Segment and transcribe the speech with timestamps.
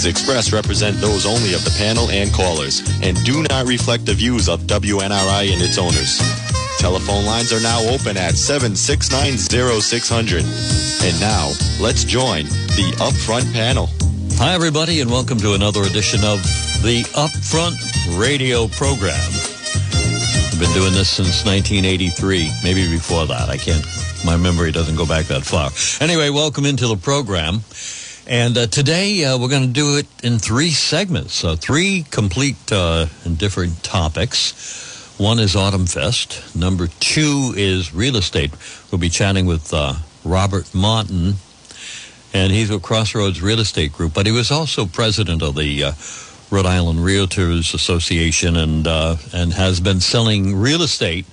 [0.00, 4.14] opinions expressed represent those only of the panel and callers and do not reflect the
[4.14, 6.20] views of WNRI and its owners.
[6.78, 10.44] Telephone lines are now open at 7690600.
[11.04, 13.90] And now, let's join the Upfront panel.
[14.38, 16.40] Hi, everybody, and welcome to another edition of
[16.82, 17.76] the Upfront
[18.18, 19.12] radio program.
[19.12, 23.50] I've been doing this since 1983, maybe before that.
[23.50, 23.84] I can't,
[24.24, 25.70] my memory doesn't go back that far.
[26.00, 27.62] Anyway, welcome into the program.
[28.26, 32.70] And uh, today uh, we're going to do it in three segments, uh, three complete
[32.70, 35.16] uh, and different topics.
[35.18, 36.54] One is Autumn Fest.
[36.54, 38.52] Number two is real estate.
[38.90, 39.94] We'll be chatting with uh,
[40.24, 41.34] Robert Martin,
[42.32, 45.92] and he's with Crossroads Real Estate Group, but he was also president of the uh,
[46.50, 51.26] Rhode Island Realtors Association and and has been selling real estate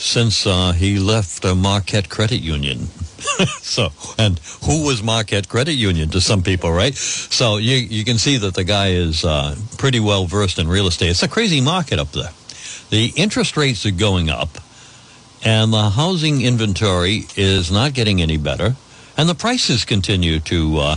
[0.00, 2.86] since uh, he left uh, Marquette Credit Union.
[3.60, 6.94] so, and who was Marquette Credit Union to some people, right?
[6.94, 10.86] So you you can see that the guy is uh, pretty well versed in real
[10.86, 11.10] estate.
[11.10, 12.30] It's a crazy market up there.
[12.88, 14.48] The interest rates are going up,
[15.44, 18.76] and the housing inventory is not getting any better,
[19.18, 20.96] and the prices continue to uh,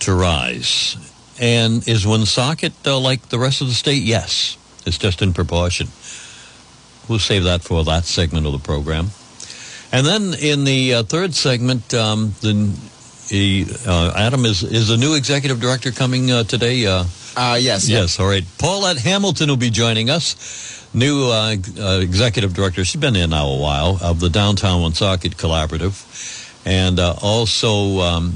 [0.00, 0.96] to rise.
[1.40, 4.02] And is Woonsocket uh, like the rest of the state?
[4.02, 4.56] Yes.
[4.86, 5.88] It's just in proportion.
[7.10, 9.10] We'll save that for that segment of the program.
[9.90, 12.70] And then in the uh, third segment, um, the,
[13.28, 16.86] the uh, Adam is is a new executive director coming uh, today.
[16.86, 17.04] Uh,
[17.36, 17.88] Uh, yes.
[17.88, 18.44] yes, all right.
[18.58, 20.36] Paulette Hamilton will be joining us,
[20.94, 22.84] new uh, uh, executive director.
[22.84, 25.94] She's been in now a while of the Downtown Woonsocket Collaborative,
[26.64, 28.34] and uh, also um,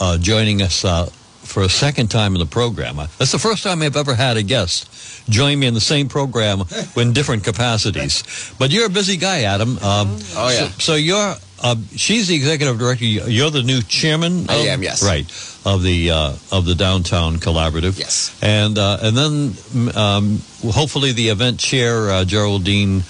[0.00, 1.08] uh, joining us uh,
[1.46, 2.96] for a second time in the program.
[2.96, 4.88] That's the first time I've ever had a guest
[5.28, 6.62] join me in the same program
[6.96, 8.22] in different capacities.
[8.58, 9.78] But you're a busy guy, Adam.
[9.78, 10.68] Um, Oh, yeah.
[10.68, 11.36] So, so you're.
[11.62, 13.06] Uh, she's the executive director.
[13.06, 14.50] You're the new chairman.
[14.50, 15.02] I am, yes.
[15.02, 15.26] Right
[15.64, 17.98] of the uh, of the downtown collaborative.
[17.98, 18.38] Yes.
[18.42, 23.02] And uh, and then um, hopefully the event chair uh, Geraldine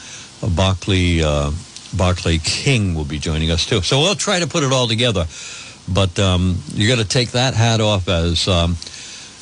[0.55, 1.51] Barclay uh,
[1.97, 3.83] Barclay King will be joining us too.
[3.83, 5.27] So we'll try to put it all together.
[5.93, 8.77] But um, you got to take that hat off as um,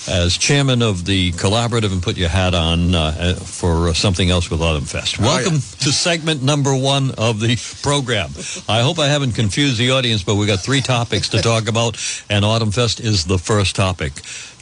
[0.07, 4.61] as chairman of the collaborative and put your hat on uh, for something else with
[4.61, 5.19] Autumn Fest.
[5.19, 8.31] Welcome to segment number one of the program.
[8.69, 11.97] I hope I haven't confused the audience, but we got three topics to talk about,
[12.29, 14.13] and Autumn Fest is the first topic.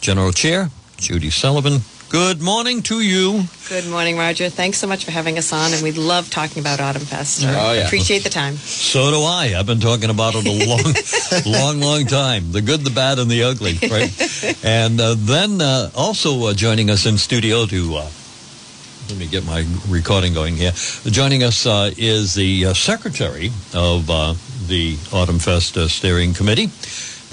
[0.01, 0.71] General Chair
[1.03, 1.81] Judy Sullivan.
[2.13, 3.45] Good morning to you.
[3.71, 4.51] Good morning, Roger.
[4.51, 7.43] Thanks so much for having us on, and we love talking about Autumn Fest.
[7.43, 7.87] Oh, yeah.
[7.87, 8.57] Appreciate the time.
[8.57, 9.55] So do I.
[9.57, 12.53] I've been talking about it a long, long, long time.
[12.53, 14.13] The good, the bad, and the ugly, right?
[14.63, 18.11] and uh, then uh, also uh, joining us in studio to uh,
[19.09, 20.73] let me get my recording going here.
[21.07, 24.35] Joining us uh, is the uh, secretary of uh,
[24.67, 26.69] the Autumn Fest uh, Steering Committee,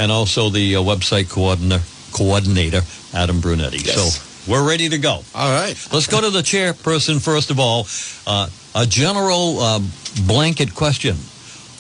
[0.01, 2.79] and also the uh, website coordinator, coordinator
[3.13, 3.79] Adam Brunetti.
[3.79, 4.16] Yes.
[4.16, 5.21] So we're ready to go.
[5.35, 5.75] All right.
[5.93, 7.87] Let's go to the chairperson first of all.
[8.25, 9.79] Uh, a general uh,
[10.25, 11.15] blanket question.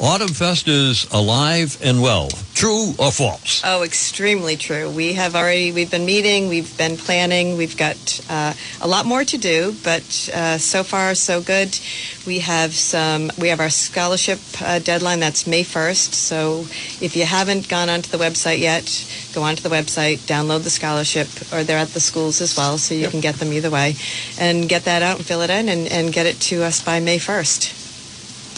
[0.01, 2.29] Autumn Fest is alive and well.
[2.53, 3.61] True or false?
[3.65, 4.89] Oh, extremely true.
[4.89, 7.97] We have already we've been meeting, we've been planning, we've got
[8.29, 11.77] uh, a lot more to do, but uh, so far so good.
[12.25, 13.29] We have some.
[13.37, 15.19] We have our scholarship uh, deadline.
[15.19, 16.13] That's May first.
[16.13, 16.61] So
[17.01, 18.85] if you haven't gone onto the website yet,
[19.33, 22.93] go onto the website, download the scholarship, or they're at the schools as well, so
[22.95, 23.95] you can get them either way,
[24.39, 27.01] and get that out and fill it in, and, and get it to us by
[27.01, 27.78] May first.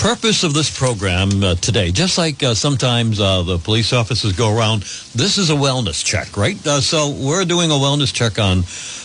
[0.01, 4.51] Purpose of this program uh, today, just like uh, sometimes uh, the police officers go
[4.51, 4.81] around,
[5.13, 6.57] this is a wellness check, right?
[6.65, 8.63] Uh, so we're doing a wellness check on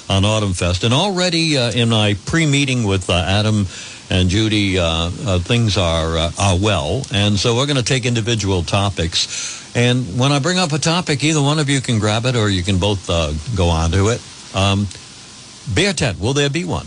[0.09, 3.67] on Autumn Fest, and already uh, in my pre-meeting with uh, Adam
[4.09, 4.77] and Judy,
[5.41, 9.77] things are are well, and so we're going to take individual topics.
[9.77, 12.49] And when I bring up a topic, either one of you can grab it, or
[12.49, 13.07] you can both
[13.55, 14.23] go on to it.
[14.55, 14.89] Um,
[15.75, 16.87] bear tent, will there be one?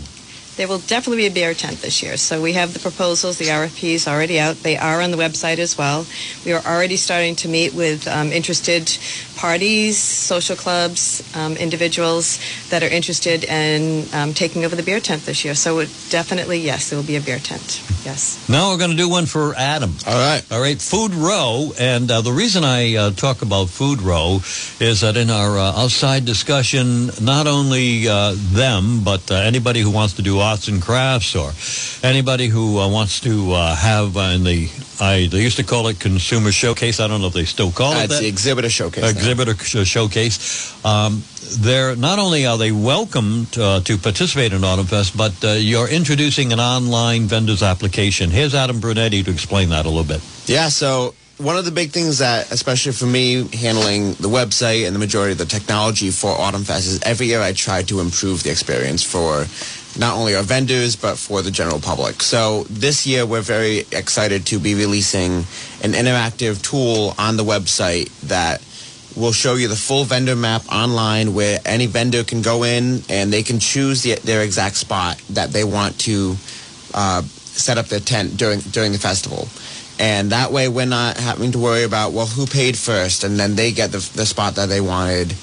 [0.56, 2.16] There will definitely be a bear tent this year.
[2.16, 4.56] So we have the proposals, the RFPs already out.
[4.56, 6.06] They are on the website as well.
[6.44, 8.98] We are already starting to meet with um, interested
[9.36, 12.38] parties, social clubs, um, individuals
[12.68, 15.54] that are interested in um, taking over the beer tent this year.
[15.54, 17.82] So it definitely, yes, there will be a beer tent.
[18.04, 18.46] Yes.
[18.48, 19.94] Now we're going to do one for Adam.
[20.06, 20.44] All right.
[20.50, 21.72] All right, Food Row.
[21.78, 24.40] And uh, the reason I uh, talk about Food Row
[24.78, 29.90] is that in our uh, outside discussion, not only uh, them, but uh, anybody who
[29.90, 31.52] wants to do arts and crafts or
[32.06, 34.68] anybody who uh, wants to uh, have uh, in the,
[35.00, 36.98] I, they used to call it consumer showcase.
[37.00, 39.02] I don't know if they still call Uh, it it's that the exhibitor showcase.
[39.04, 39.10] now.
[39.10, 40.36] exhibitor sh- showcase.
[40.84, 41.22] Um,
[41.60, 45.52] they're not only are they welcome to, uh, to participate in Autumn Fest, but uh,
[45.52, 48.30] you're introducing an online vendors application.
[48.30, 50.20] Here's Adam Brunetti to explain that a little bit.
[50.46, 54.94] Yeah, so one of the big things that, especially for me, handling the website and
[54.94, 58.42] the majority of the technology for Autumn Fest is every year I try to improve
[58.42, 59.46] the experience for
[59.98, 62.22] not only our vendors but for the general public.
[62.22, 65.32] So this year we're very excited to be releasing
[65.82, 68.62] an interactive tool on the website that
[69.16, 73.32] will show you the full vendor map online where any vendor can go in and
[73.32, 76.36] they can choose the, their exact spot that they want to
[76.94, 79.48] uh, set up their tent during during the festival.
[79.98, 83.54] And that way we're not having to worry about, well, who paid first and then
[83.54, 85.34] they get the, the spot that they wanted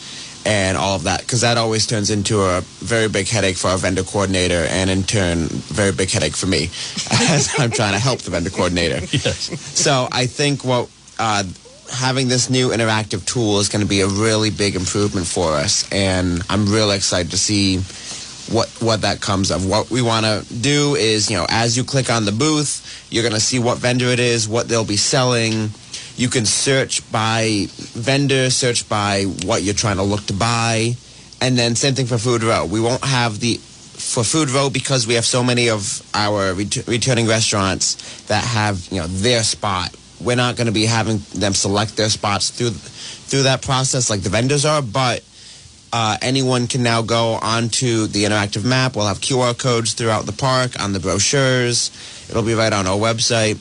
[0.45, 3.77] and all of that because that always turns into a very big headache for our
[3.77, 6.63] vendor coordinator and in turn very big headache for me
[7.29, 8.95] as i'm trying to help the vendor coordinator.
[9.11, 9.51] Yes.
[9.77, 10.89] so i think what
[11.19, 11.43] uh,
[11.91, 15.87] having this new interactive tool is going to be a really big improvement for us
[15.91, 17.79] and i'm really excited to see
[18.49, 19.67] what what that comes of.
[19.67, 23.23] What we want to do is you know as you click on the booth you're
[23.23, 25.69] going to see what vendor it is what they'll be selling.
[26.15, 30.95] You can search by vendor, search by what you're trying to look to buy,
[31.41, 32.65] and then same thing for Food Row.
[32.65, 36.87] We won't have the for Food Row because we have so many of our ret-
[36.87, 39.95] returning restaurants that have you know their spot.
[40.21, 44.21] We're not going to be having them select their spots through through that process like
[44.21, 45.23] the vendors are, but
[45.93, 48.95] uh, anyone can now go onto the interactive map.
[48.95, 51.91] We'll have QR codes throughout the park on the brochures.
[52.29, 53.59] It'll be right on our website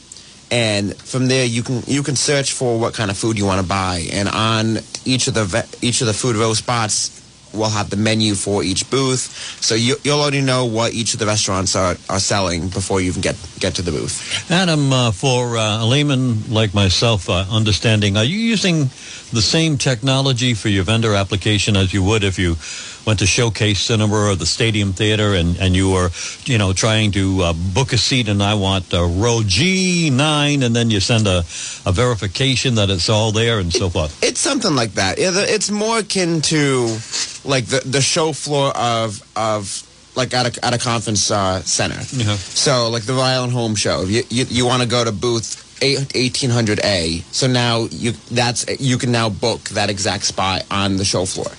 [0.50, 3.60] and from there you can you can search for what kind of food you want
[3.60, 7.15] to buy and on each of the ve- each of the food row spots
[7.56, 9.22] we'll have the menu for each booth.
[9.60, 13.08] So you, you'll already know what each of the restaurants are, are selling before you
[13.08, 14.50] even get get to the booth.
[14.50, 18.90] Adam, uh, for uh, a layman like myself, uh, understanding, are you using
[19.32, 22.56] the same technology for your vendor application as you would if you
[23.06, 26.10] went to Showcase Cinema or the Stadium Theater and, and you were,
[26.44, 30.74] you know, trying to uh, book a seat and I want uh, row G9 and
[30.74, 31.38] then you send a,
[31.86, 34.16] a verification that it's all there and so forth?
[34.22, 36.86] it's something like that yeah, the- it's more akin to
[37.44, 39.82] like the, the show floor of of
[40.16, 42.34] like at a, at a conference uh, center Yeah.
[42.36, 46.50] So, like the and Home Show, you you, you want to go to booth eighteen
[46.50, 47.22] hundred A.
[47.30, 51.52] So now you that's you can now book that exact spot on the show floor.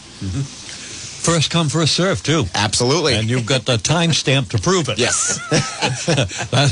[1.27, 2.45] First come, first serve, too.
[2.55, 3.15] Absolutely.
[3.15, 4.97] And you've got the timestamp to prove it.
[4.97, 5.37] yes.
[6.51, 6.69] that,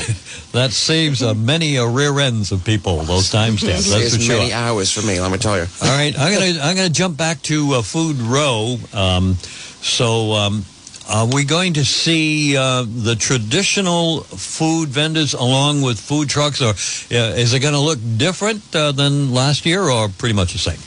[0.54, 3.92] that saves uh, many uh, rear ends of people, those timestamps.
[3.92, 4.38] That's for sure.
[4.38, 5.20] many hours for me.
[5.20, 5.66] Let me tell you.
[5.82, 8.78] All right, I'm gonna I'm gonna jump back to uh, Food Row.
[8.94, 10.64] Um, so, um,
[11.08, 16.70] are we going to see uh, the traditional food vendors along with food trucks, or
[16.70, 20.60] uh, is it going to look different uh, than last year, or pretty much the
[20.60, 20.80] same?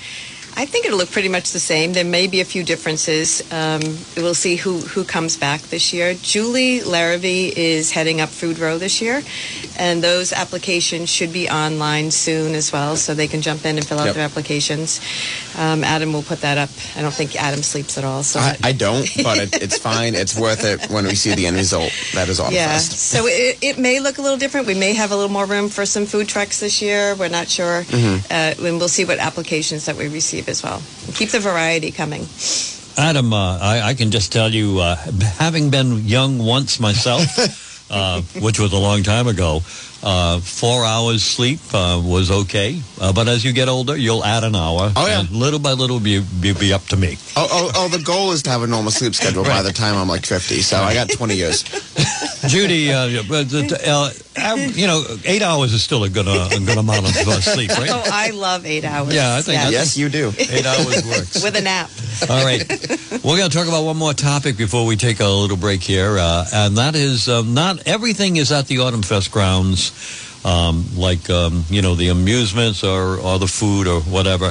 [0.61, 1.93] I think it'll look pretty much the same.
[1.93, 3.41] There may be a few differences.
[3.53, 3.81] Um,
[4.17, 6.15] we'll see who, who comes back this year.
[6.21, 9.23] Julie Larrabee is heading up Food Row this year,
[9.79, 13.87] and those applications should be online soon as well, so they can jump in and
[13.87, 14.15] fill out Yep.
[14.17, 15.01] their applications.
[15.57, 16.71] Um, Adam will put that up.
[16.97, 20.17] I don't think Adam sleeps at all, so I, I don't, but it, it's fine.
[20.17, 21.93] It's worth it when we see the end result.
[22.15, 22.51] That is all.
[22.51, 22.67] yeah.
[22.73, 22.93] Fest.
[22.99, 24.67] So it, it may look a little different.
[24.67, 27.15] We may have a little more room for some food trucks this year.
[27.15, 28.27] We're not sure, Mm-hmm.
[28.65, 30.83] uh, and we'll see what applications that we receive as well.
[31.15, 32.27] Keep the variety coming.
[32.97, 34.97] Adam, uh, I, I can just tell you, uh,
[35.39, 37.23] having been young once myself,
[37.91, 39.61] uh, which was a long time ago,
[40.03, 42.81] uh, four hours sleep uh, was okay.
[43.01, 44.93] Uh, but as you get older, you'll add an hour.
[44.95, 45.21] Oh, yeah.
[45.21, 47.17] And little by little, be, be, be up to me.
[47.37, 49.97] Oh, oh, oh, the goal is to have a normal sleep schedule by the time
[49.97, 50.61] I'm like 50.
[50.61, 51.65] So I got 20 years.
[52.47, 54.11] Judy, uh, but, uh,
[54.75, 57.71] you know, eight hours is still a good, uh, a good amount of uh, sleep,
[57.71, 57.91] right?
[57.99, 59.13] Oh, I love eight hours.
[59.13, 60.33] Yeah, I think that's- Yes, you do.
[60.39, 61.43] Eight hours works.
[61.43, 61.91] with a nap.
[62.29, 62.69] All right.
[63.23, 66.17] We're going to talk about one more topic before we take a little break here,
[66.19, 71.31] uh, and that is um, not everything is at the Autumn Fest grounds, um, like,
[71.31, 74.47] um, you know, the amusements or, or the food or whatever.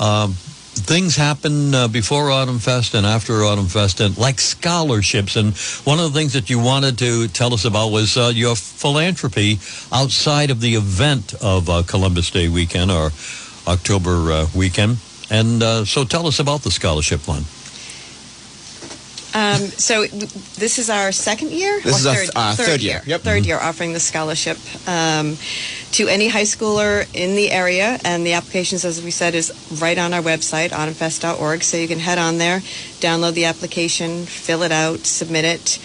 [0.00, 5.36] Um, things happen uh, before Autumn Fest and after Autumn Fest, and like scholarships.
[5.36, 8.56] And one of the things that you wanted to tell us about was uh, your
[8.56, 9.60] philanthropy
[9.92, 13.10] outside of the event of uh, Columbus Day weekend or
[13.68, 14.98] October uh, weekend.
[15.30, 17.44] And uh, so tell us about the scholarship fund.
[19.34, 21.78] Um, so this is our second year.
[21.82, 23.02] This Or is our th- uh, third year.
[23.04, 23.20] Yep.
[23.20, 24.56] Third year offering the scholarship
[24.88, 25.36] um,
[25.92, 29.52] to any high schooler in the area, and the applications, as we said, is
[29.82, 31.62] right on our website, autumnfest.org.
[31.62, 32.60] So you can head on there,
[33.00, 35.78] download the application, fill it out, submit it,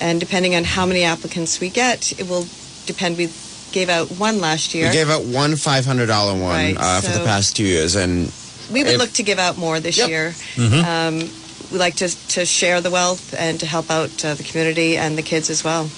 [0.00, 2.46] and depending on how many applicants we get, it will
[2.86, 3.18] depend.
[3.18, 3.30] We
[3.72, 4.86] gave out one last year.
[4.86, 7.96] We gave out one $500 one Right, uh, for the past two years.
[7.96, 8.32] And
[8.70, 10.08] we would if- look to give out more this Yep.
[10.08, 10.34] year.
[10.56, 10.84] Mhm.
[10.84, 11.30] Um,
[11.72, 15.16] we like to, to share the wealth and to help out uh, the community and
[15.18, 15.88] the kids as well.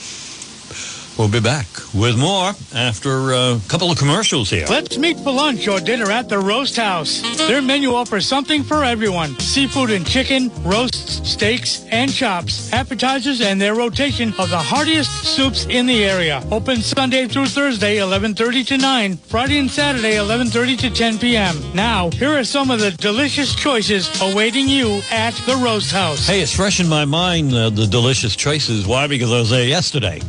[1.19, 4.67] We'll be back with more after a couple of commercials here.
[4.69, 7.23] Let's meet for lunch or dinner at the Roast House.
[7.39, 9.39] Their menu offers something for everyone.
[9.41, 15.65] Seafood and chicken, roasts, steaks, and chops, appetizers, and their rotation of the heartiest soups
[15.71, 16.43] in the area.
[16.51, 19.17] Open Sunday through Thursday, 11.30 to 9.
[19.17, 21.57] Friday and Saturday, 11.30 to 10 p.m.
[21.75, 26.27] Now, here are some of the delicious choices awaiting you at the Roast House.
[26.27, 28.87] Hey, it's fresh in my mind, uh, the delicious choices.
[28.87, 29.07] Why?
[29.07, 30.21] Because I was there yesterday.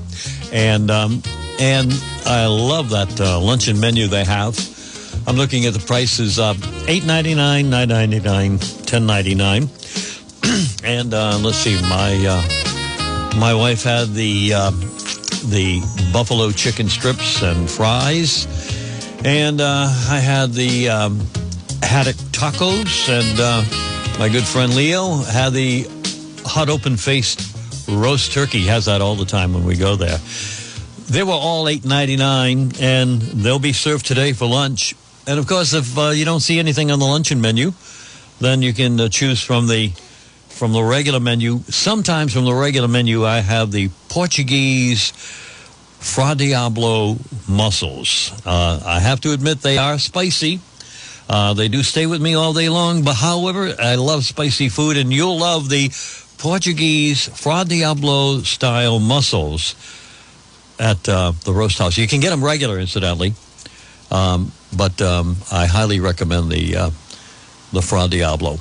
[0.52, 1.22] And, um,
[1.60, 1.92] and
[2.26, 4.58] I love that uh, luncheon menu they have.
[5.28, 10.84] I'm looking at the prices, uh, $8.99, $9.99, $10.99.
[10.86, 12.42] and uh, let's see, my, uh,
[13.38, 14.72] my wife had the, uh,
[15.50, 15.82] the
[16.14, 18.48] buffalo chicken strips and fries.
[19.26, 21.20] And uh, I had the um,
[21.84, 23.64] haddock tacos, and uh,
[24.20, 25.88] my good friend Leo had the
[26.46, 27.57] hot open faced
[27.88, 28.66] roast turkey.
[28.68, 30.20] Has that all the time when we go there.
[31.10, 34.94] They were all eight ninety nine, and they'll be served today for lunch.
[35.26, 37.74] And of course, if uh, you don't see anything on the luncheon menu,
[38.40, 39.92] then you can uh, choose from the
[40.50, 41.60] from the regular menu.
[41.70, 45.12] Sometimes from the regular menu, I have the Portuguese
[46.00, 47.18] Fra Diablo
[47.48, 48.32] mussels.
[48.46, 50.60] Uh, I have to admit they are spicy.
[51.30, 54.96] Uh, they do stay with me all day long, but however, I love spicy food,
[54.96, 55.90] and you'll love the
[56.38, 59.76] Portuguese Fra Diablo style mussels
[60.80, 61.98] at uh, the roast house.
[61.98, 63.34] You can get them regular, incidentally,
[64.12, 66.90] um, but um, I highly recommend the uh,
[67.74, 68.60] the Fra Diablo.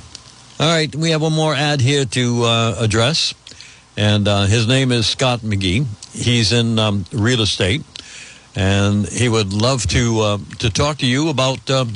[0.59, 3.33] All right, we have one more ad here to uh, address,
[3.95, 5.85] and uh, his name is Scott McGee.
[6.13, 7.83] He's in um, real estate,
[8.55, 11.93] and he would love to uh, to talk to you about um,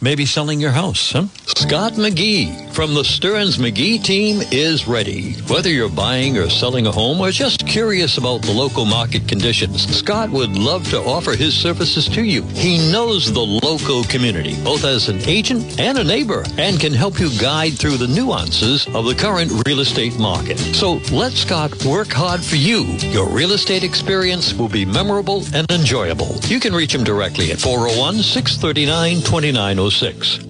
[0.00, 1.12] maybe selling your house.
[1.12, 1.26] Huh?
[1.56, 5.32] Scott McGee from the Stearns McGee team is ready.
[5.48, 9.84] Whether you're buying or selling a home or just curious about the local market conditions,
[9.96, 12.42] Scott would love to offer his services to you.
[12.42, 17.18] He knows the local community, both as an agent and a neighbor, and can help
[17.18, 20.58] you guide through the nuances of the current real estate market.
[20.58, 22.84] So let Scott work hard for you.
[23.10, 26.36] Your real estate experience will be memorable and enjoyable.
[26.44, 29.22] You can reach him directly at 401 639
[29.90, 30.44] 2906.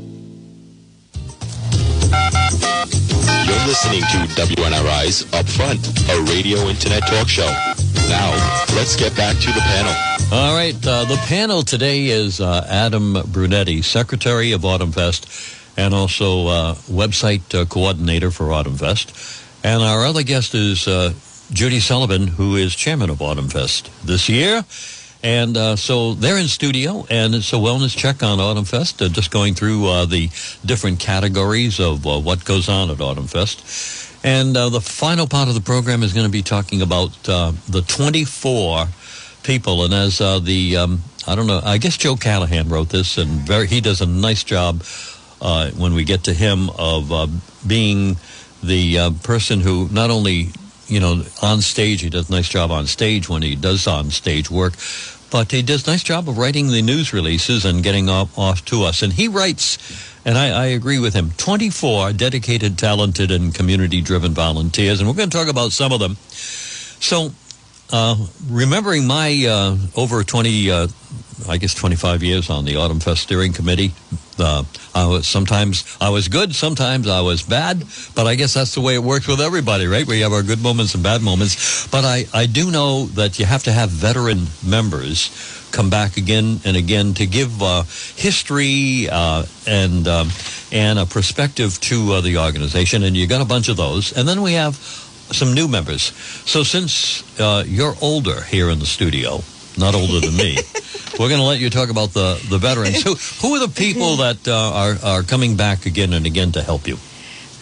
[3.46, 7.46] You're listening to WNRI's Upfront, a radio internet talk show.
[8.08, 8.30] Now,
[8.74, 9.94] let's get back to the panel.
[10.32, 15.28] All right, uh, the panel today is uh, Adam Brunetti, Secretary of Autumn Fest,
[15.76, 19.14] and also uh, website uh, coordinator for Autumn Fest.
[19.62, 21.12] And our other guest is uh,
[21.52, 24.64] Judy Sullivan, who is chairman of Autumn Fest this year.
[25.22, 29.08] And uh, so they're in studio, and it's a wellness check on Autumn Fest, uh,
[29.08, 30.28] just going through uh, the
[30.64, 34.24] different categories of uh, what goes on at Autumn Fest.
[34.24, 37.52] And uh, the final part of the program is going to be talking about uh,
[37.68, 38.86] the 24
[39.42, 39.84] people.
[39.84, 43.66] And as the, um, I don't know, I guess Joe Callahan wrote this, and very,
[43.66, 44.84] he does a nice job
[45.76, 47.10] when we get to him of
[47.66, 48.16] being
[48.62, 50.50] the person who not only
[50.88, 52.00] you know, on stage.
[52.00, 54.74] He does a nice job on stage when he does on stage work.
[55.30, 58.64] But he does a nice job of writing the news releases and getting off, off
[58.66, 59.02] to us.
[59.02, 59.76] And he writes,
[60.24, 65.00] and I, I agree with him, 24 dedicated, talented, and community driven volunteers.
[65.00, 66.16] And we're going to talk about some of them.
[67.00, 67.32] So,
[67.92, 68.16] uh,
[68.48, 70.88] remembering my uh, over 20, uh,
[71.48, 73.92] I guess 25 years on the Autumn Fest Steering Committee,
[74.38, 74.64] uh,
[74.94, 78.80] I was sometimes I was good, sometimes I was bad, but I guess that's the
[78.80, 80.06] way it works with everybody, right?
[80.06, 81.86] We have our good moments and bad moments.
[81.88, 85.30] But I, I do know that you have to have veteran members
[85.70, 87.82] come back again and again to give uh,
[88.16, 90.30] history uh, and um,
[90.72, 93.02] and a perspective to the organization.
[93.02, 94.76] And you got a bunch of those, and then we have
[95.32, 96.12] some new members.
[96.46, 99.42] So since uh, you're older here in the studio,
[99.78, 100.58] not older than me.
[101.18, 103.02] We're going to let you talk about the, the veterans.
[103.02, 106.62] Who, who are the people that uh, are, are coming back again and again to
[106.62, 106.98] help you?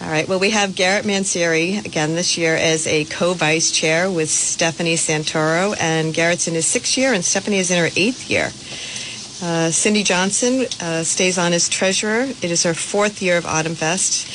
[0.01, 0.27] All right.
[0.27, 5.75] Well, we have Garrett Mansieri again this year as a co-vice chair with Stephanie Santoro,
[5.79, 8.51] and Garrett's in his sixth year, and Stephanie is in her eighth year.
[9.41, 12.21] Uh, Cindy Johnson uh, stays on as treasurer.
[12.21, 14.27] It is her fourth year of Autumn Fest,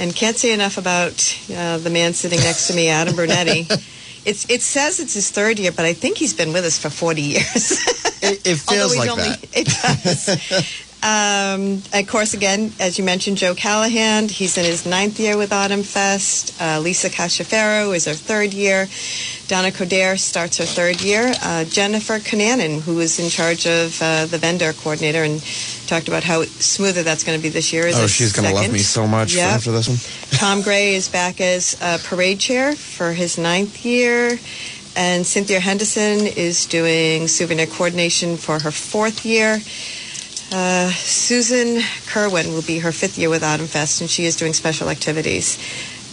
[0.00, 3.68] and can't say enough about uh, the man sitting next to me, Adam Brunetti.
[4.22, 6.90] It's, it says it's his third year, but I think he's been with us for
[6.90, 7.72] 40 years.
[8.22, 9.46] It, it feels like only, that.
[9.54, 10.89] It does.
[11.02, 14.28] Um, of course, again, as you mentioned, Joe Callahan.
[14.28, 16.60] He's in his ninth year with Autumn Fest.
[16.60, 18.86] Uh, Lisa Cachaferro is her third year.
[19.48, 21.32] Donna Coder starts her third year.
[21.42, 25.40] Uh, Jennifer Conanan, who is in charge of uh, the vendor coordinator and
[25.86, 27.90] talked about how smoother that's going to be this year.
[27.92, 29.50] Oh, she's going to love me so much Yep.
[29.50, 29.98] after this one.
[30.38, 34.38] Tom Gray is back as uh, parade chair for his ninth year.
[34.96, 39.60] And Cynthia Henderson is doing souvenir coordination for her fourth year.
[40.52, 44.52] Uh, Susan Kerwin will be her fifth year with Autumn Fest, and she is doing
[44.52, 45.58] special activities.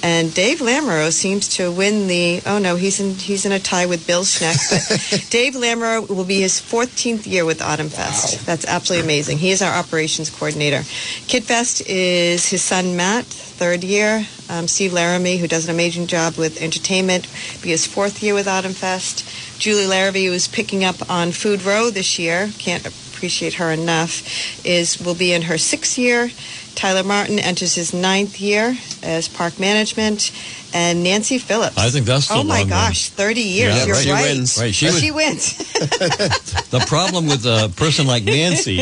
[0.03, 2.41] And Dave Lamoureux seems to win the.
[2.45, 5.09] Oh no, he's in he's in a tie with Bill Schneck.
[5.09, 8.45] But Dave Lamoureux will be his 14th year with Autumn Fest.
[8.45, 9.39] That's absolutely amazing.
[9.39, 10.83] He is our operations coordinator.
[11.27, 14.27] Kid Fest is his son Matt, third year.
[14.49, 18.35] Um, Steve Laramie, who does an amazing job with entertainment, will be his fourth year
[18.35, 19.27] with Autumn Fest.
[19.59, 22.85] Julie Larrabee, who is picking up on Food Row this year, can't
[23.17, 24.21] appreciate her enough,
[24.65, 26.29] is will be in her sixth year.
[26.75, 30.31] Tyler Martin enters his ninth year as park management,
[30.75, 31.75] and Nancy Phillips.
[31.75, 32.69] I think that's the oh my long one.
[32.69, 33.75] gosh, thirty years.
[33.75, 34.03] Yeah, You're right.
[34.03, 34.21] She right.
[34.35, 34.57] wins.
[34.61, 35.57] Right, she But was- she wins.
[36.69, 38.79] The problem with a person like Nancy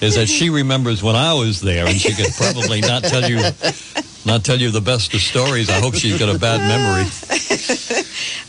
[0.00, 3.38] is that she remembers when I was there, and she could probably not tell you
[4.24, 5.68] not tell you the best of stories.
[5.70, 7.10] I hope she's got a bad memory.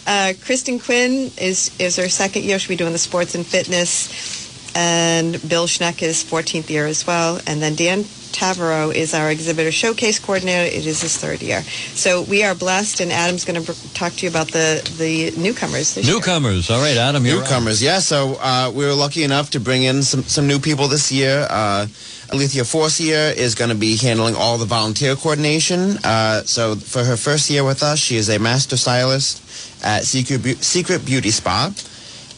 [0.05, 2.59] Uh, Kristen Quinn is is her second year.
[2.59, 4.42] She'll be doing the sports and fitness,
[4.75, 7.39] and Bill Schneck is 14th year as well.
[7.47, 8.03] And then Dan
[8.33, 10.63] Tavereau is our exhibitor showcase coordinator.
[10.75, 11.61] It is his third year.
[11.93, 15.93] So we are blessed, and Adam's going to talk to you about the the newcomers
[15.93, 16.15] this year.
[16.15, 17.43] Newcomers, all right, Adam, you're up.
[17.43, 17.99] Newcomers, yeah.
[17.99, 21.45] So uh, we were lucky enough to bring in some, some new people this year.
[21.49, 21.85] Uh,
[22.31, 25.97] Alethea Forcier is going to be handling all the volunteer coordination.
[26.03, 29.43] Uh, so for her first year with us, she is a master stylist
[29.85, 31.71] at Secret, Beau- Secret Beauty Spa.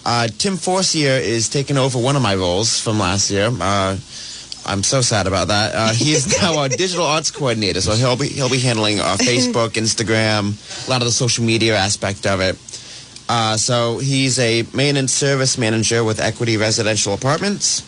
[0.05, 3.49] Uh, Tim Forcier is taking over one of my roles from last year.
[3.51, 3.97] Uh,
[4.67, 5.73] I'm so sad about that.
[5.73, 9.15] Uh, he is now our digital arts coordinator, so he'll be he'll be handling uh,
[9.19, 12.55] Facebook, Instagram, a lot of the social media aspect of it.
[13.27, 17.81] Uh, so he's a maintenance service manager with Equity Residential Apartments.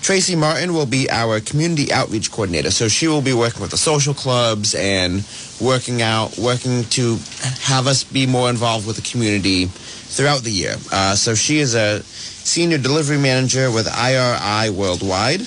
[0.00, 2.70] Tracy Martin will be our community outreach coordinator.
[2.70, 5.24] So she will be working with the social clubs and
[5.60, 7.18] working out, working to
[7.60, 9.68] have us be more involved with the community
[10.12, 10.76] throughout the year.
[10.92, 15.42] Uh, so she is a senior delivery manager with IRI Worldwide.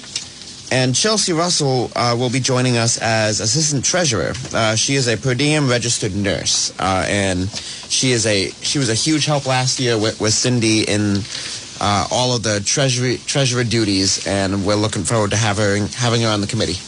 [0.72, 4.34] And Chelsea Russell uh, will be joining us as assistant treasurer.
[4.52, 7.48] Uh, she is a per diem registered nurse, uh, and
[7.88, 11.22] she is a she was a huge help last year with, with Cindy in
[11.80, 16.30] uh, all of the treasury treasurer duties, and we're looking forward to having having her
[16.30, 16.80] on the committee.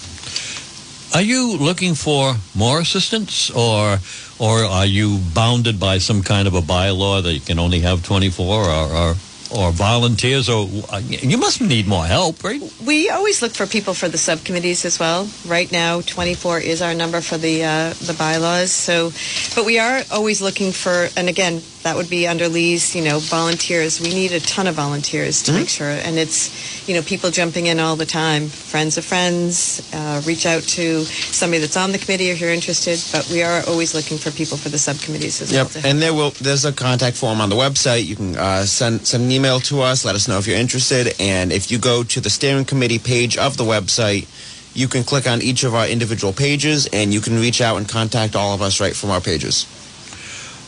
[1.14, 4.00] Are you looking for more assistants, or
[4.40, 8.04] or are you bounded by some kind of a bylaw that you can only have
[8.04, 9.16] 24, or or,
[9.56, 10.68] or volunteers, or
[11.02, 12.62] you must need more help, right?
[12.86, 15.30] We always look for people for the subcommittees as well.
[15.46, 18.72] Right now, 24 is our number for the uh, the bylaws.
[18.72, 19.12] So,
[19.56, 23.20] but we are always looking for, and again, that would be under Lee's, you know,
[23.20, 24.02] volunteers.
[24.02, 27.68] We need a ton of volunteers to make sure, and it's, you know, people jumping
[27.68, 28.48] in all the time.
[28.48, 33.00] Friends of friends, uh, reach out to somebody that's on the committee if you're interested.
[33.12, 35.86] But we are always looking for people for the subcommittees as Yep, well.
[35.86, 38.06] and there will there's a contact form on the website.
[38.06, 40.04] You can uh, send send an email to us.
[40.04, 41.14] Let us know if you're interested.
[41.20, 44.28] And if you go to the steering committee page of the website,
[44.74, 47.88] you can click on each of our individual pages, and you can reach out and
[47.88, 49.66] contact all of us right from our pages.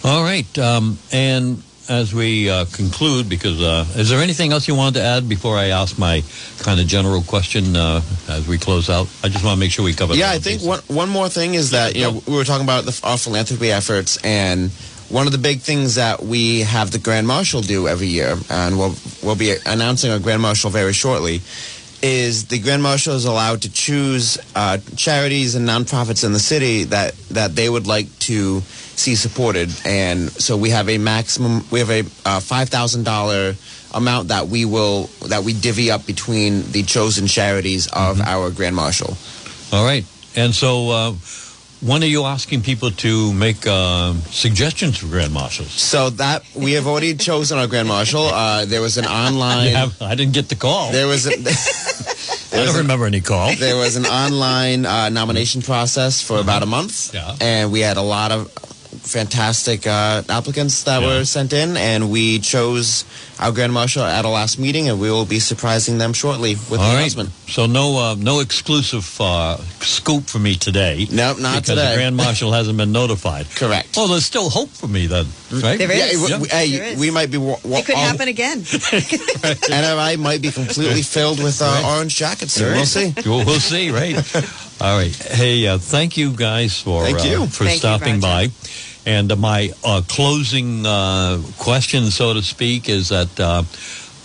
[0.04, 4.76] All right, um, and as we uh, conclude, because uh, is there anything else you
[4.76, 6.24] wanted to add before I ask my
[6.60, 9.08] kind of general question uh, as we close out?
[9.24, 10.14] I just want to make sure we cover.
[10.16, 12.86] Yeah, I think one one more thing is that you know we were talking about
[12.86, 14.70] the, our philanthropy efforts, and
[15.10, 18.78] one of the big things that we have the Grand Marshal do every year, and
[18.78, 21.42] we'll we'll be announcing our Grand Marshal very shortly.
[22.02, 26.86] Is the Grand Marshal is allowed to choose uh, charities and nonprofits in the city
[26.86, 28.62] that that they would like to
[29.00, 31.64] see supported, and so we have a maximum.
[31.72, 33.56] We have a uh, five thousand dollar
[33.94, 38.76] amount that we will that we divvy up between the chosen charities of our Grand
[38.76, 39.16] Marshal.
[39.72, 41.12] All right, and so uh,
[41.82, 45.72] when are you asking people to make uh, suggestions for grand marshals?
[45.72, 48.26] So that we have already chosen our grand marshal.
[48.26, 49.72] Uh, there was an online.
[49.72, 50.92] Yeah, I didn't get the call.
[50.92, 51.32] There was a,
[52.52, 53.56] I don't remember any call.
[53.56, 57.36] there was an online uh, nomination process for about a month, Yeah.
[57.40, 58.52] and we had a lot of
[58.98, 61.08] fantastic uh, applicants that Yeah.
[61.20, 63.06] were sent in, and we chose
[63.40, 66.72] our grand marshal at our last meeting, and we will be surprising them shortly with
[66.72, 66.98] All the right.
[66.98, 67.30] announcement.
[67.48, 71.08] So no, uh, no exclusive uh, scoop for me today.
[71.10, 71.90] Nope, not because today.
[71.92, 73.48] the grand marshal hasn't been notified.
[73.56, 73.96] Correct.
[73.96, 75.78] Well, there's still hope for me then, right?
[75.80, 76.30] There Yeah, is.
[76.30, 77.00] we- we- hey, There is.
[77.00, 77.38] we might be.
[77.38, 78.60] wa- wa- It could all- happen again.
[78.64, 81.96] NRI might be completely filled with uh, Right.
[81.98, 82.74] orange jackets soon.
[82.76, 83.14] We'll see.
[83.26, 84.16] We'll, we'll see, right?
[84.82, 85.16] All right.
[85.16, 87.44] Hey, uh, thank you guys for Thank you.
[87.44, 88.50] Uh, for Thank stopping Roger.
[88.50, 88.52] by.
[89.06, 93.64] And my uh, closing uh, question, so to speak, is that uh,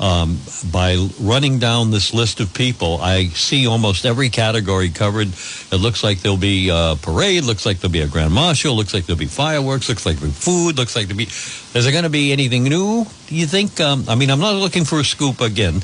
[0.01, 0.39] um,
[0.73, 5.29] by running down this list of people, I see almost every category covered.
[5.29, 8.93] It looks like there'll be a parade, looks like there'll be a grand marshal, looks
[8.93, 11.29] like there'll be fireworks, looks like there'll be food, looks like there'll be.
[11.75, 13.05] Is there going to be anything new?
[13.27, 13.81] Do you think?
[13.81, 15.83] Um, I mean, I'm not looking for a scoop again,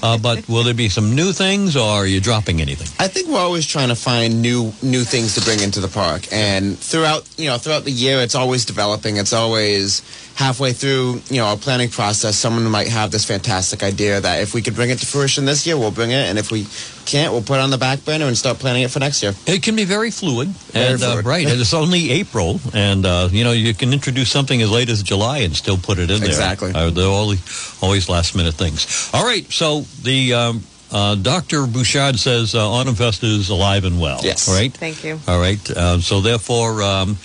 [0.00, 2.86] uh, but will there be some new things, or are you dropping anything?
[3.04, 6.28] I think we're always trying to find new new things to bring into the park,
[6.30, 9.16] and throughout you know throughout the year, it's always developing.
[9.16, 10.02] It's always
[10.36, 14.54] halfway through you know our planning process, someone might have this fantastic idea that if
[14.54, 16.66] we could bring it to fruition this year, we'll bring it, and if we
[17.04, 19.32] can't, we'll put it on the back burner and start planning it for next year.
[19.46, 23.28] It can be very fluid, Very and uh, right, and it's only April, and uh,
[23.30, 26.20] you know you can introduce something as late as July and still put it in
[26.20, 26.28] there.
[26.28, 26.72] Exactly.
[26.74, 27.34] Uh, they're all,
[27.82, 29.10] always last minute things.
[29.12, 30.62] All right, so the um,
[30.92, 31.66] uh, Dr.
[31.66, 34.20] Bouchard says uh, Autumn Fest is alive and well.
[34.22, 34.48] Yes.
[34.48, 34.72] All right.
[34.72, 35.18] Thank you.
[35.26, 35.70] All right.
[35.70, 37.16] Uh, so therefore, um,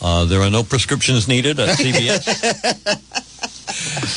[0.00, 3.35] uh, there are no prescriptions needed at CVS.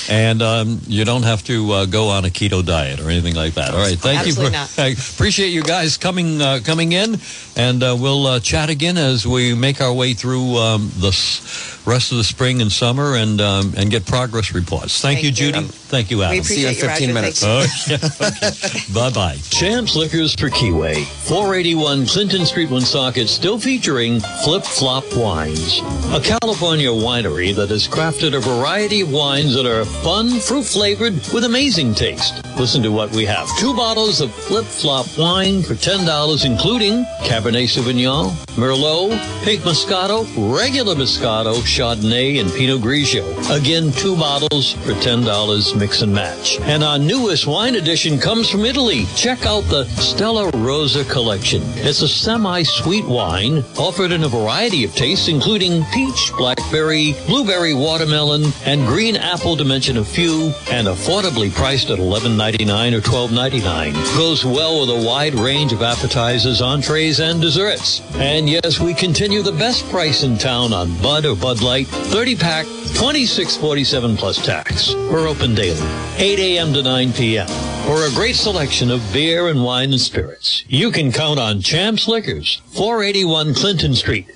[0.09, 3.53] And um, you don't have to uh, go on a keto diet or anything like
[3.55, 3.71] that.
[3.71, 4.33] All right, thank you.
[4.33, 4.81] For.
[4.81, 7.17] I appreciate you guys coming uh, coming in,
[7.55, 11.81] and uh, we'll uh, chat again as we make our way through um, the s-
[11.85, 15.01] rest of the spring and summer and um, and get progress reports.
[15.01, 15.69] Thank, Thank you, you.
[15.89, 15.97] Judy.
[15.97, 16.37] Thank you, Adam.
[16.37, 17.13] We See you in appreciate you, 15 Roger.
[17.13, 17.43] minutes.
[17.45, 17.97] Oh, yeah.
[18.29, 18.79] Okay.
[18.93, 19.37] Bye bye.
[19.49, 21.03] Champs Liquors for Keyway.
[21.27, 25.79] 481 Clinton Street, Woonsocket, still featuring Flip Flop Wines,
[26.13, 31.13] a California winery that has crafted a variety of wines that are fun, fruit flavored,
[31.33, 32.45] with amazing taste.
[32.57, 33.47] Listen to what we have.
[33.57, 39.11] Two bottles of Flip Flop wine for $10, including Cabernet Sauvignon, Merlot,
[39.43, 40.25] Pink Moscato,
[40.55, 43.25] regular Moscato, Chardonnay, and Pinot Grigio.
[43.55, 46.59] Again, two bottles for $10, mix and match.
[46.61, 49.05] And our newest wine edition comes from Italy.
[49.15, 51.61] Check out the Stella Rosa collection.
[51.77, 58.51] It's a semi-sweet wine offered in a variety of tastes, including peach, blackberry, blueberry, watermelon,
[58.65, 63.93] and green apple to mention a few, and affordably priced at $11.99 or $12.99.
[64.17, 68.01] Goes well with a wide range of appetizers, entrees, and desserts.
[68.15, 72.35] And yes, we continue the best price in town on Bud or Bud Light, 30
[72.35, 74.93] pack, 26.47 plus tax.
[74.93, 75.79] We're open daily,
[76.17, 76.73] 8 a.m.
[76.73, 77.47] to 9 p.m.
[77.85, 82.07] For a great selection of beer and wine and spirits, you can count on Champs
[82.07, 84.27] Liquors, 481 Clinton Street.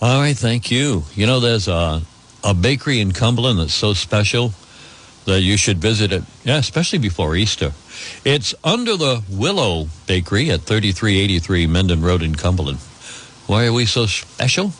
[0.00, 1.04] All right, thank you.
[1.14, 2.02] You know, there's a,
[2.44, 4.52] a bakery in Cumberland that's so special
[5.24, 7.72] that you should visit it, yeah, especially before Easter.
[8.24, 12.78] It's under the Willow Bakery at 3383 Mendon Road in Cumberland.
[13.46, 14.72] Why are we so special?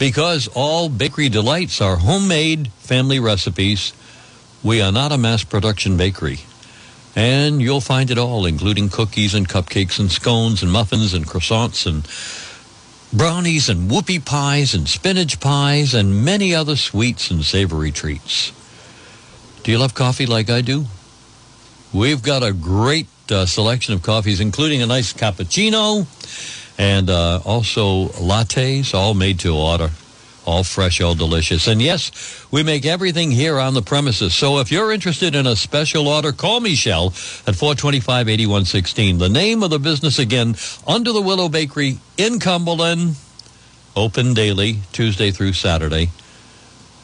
[0.00, 3.92] Because all bakery delights are homemade family recipes.
[4.62, 6.40] We are not a mass production bakery.
[7.14, 11.84] And you'll find it all, including cookies and cupcakes and scones and muffins and croissants
[11.86, 12.08] and
[13.12, 18.52] brownies and whoopie pies and spinach pies and many other sweets and savory treats.
[19.64, 20.86] Do you love coffee like I do?
[21.92, 26.06] We've got a great uh, selection of coffees, including a nice cappuccino
[26.80, 29.90] and uh, also lattes, all made to order,
[30.46, 31.68] all fresh, all delicious.
[31.68, 32.10] And yes,
[32.50, 34.34] we make everything here on the premises.
[34.34, 37.08] So if you're interested in a special order, call Michelle
[37.46, 39.18] at 425-8116.
[39.18, 43.16] The name of the business again, Under the Willow Bakery in Cumberland,
[43.94, 46.08] open daily, Tuesday through Saturday,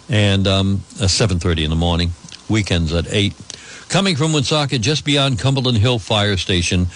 [0.08, 2.12] and um, uh, 7.30 in the morning,
[2.48, 3.34] weekends at 8.
[3.90, 6.86] Coming from Woonsocket, just beyond Cumberland Hill Fire Station,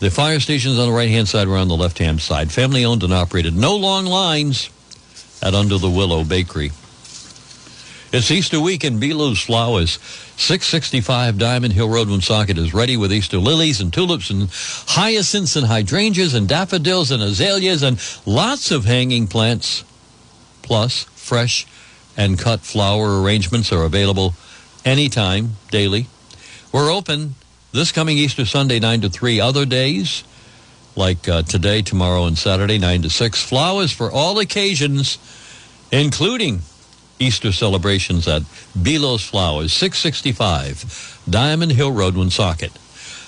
[0.00, 1.48] the fire station's on the right-hand side.
[1.48, 2.52] We're on the left-hand side.
[2.52, 3.56] Family-owned and operated.
[3.56, 4.70] No long lines
[5.42, 6.72] at Under the Willow Bakery.
[8.12, 9.98] It's Easter week in Belo's Flowers.
[10.36, 15.66] 665 Diamond Hill Road, Woonsocket is ready with Easter lilies and tulips and hyacinths and
[15.66, 19.84] hydrangeas and daffodils and azaleas and lots of hanging plants.
[20.62, 21.66] Plus, fresh
[22.16, 24.34] and cut flower arrangements are available
[24.84, 26.06] anytime, daily.
[26.72, 27.34] We're open
[27.74, 29.40] this coming Easter Sunday, 9 to 3.
[29.40, 30.22] Other days,
[30.94, 33.42] like uh, today, tomorrow, and Saturday, 9 to 6.
[33.42, 35.18] Flowers for all occasions,
[35.90, 36.62] including
[37.18, 38.42] Easter celebrations at
[38.78, 42.70] Belos Flowers, 665 Diamond Hill Road, Woonsocket.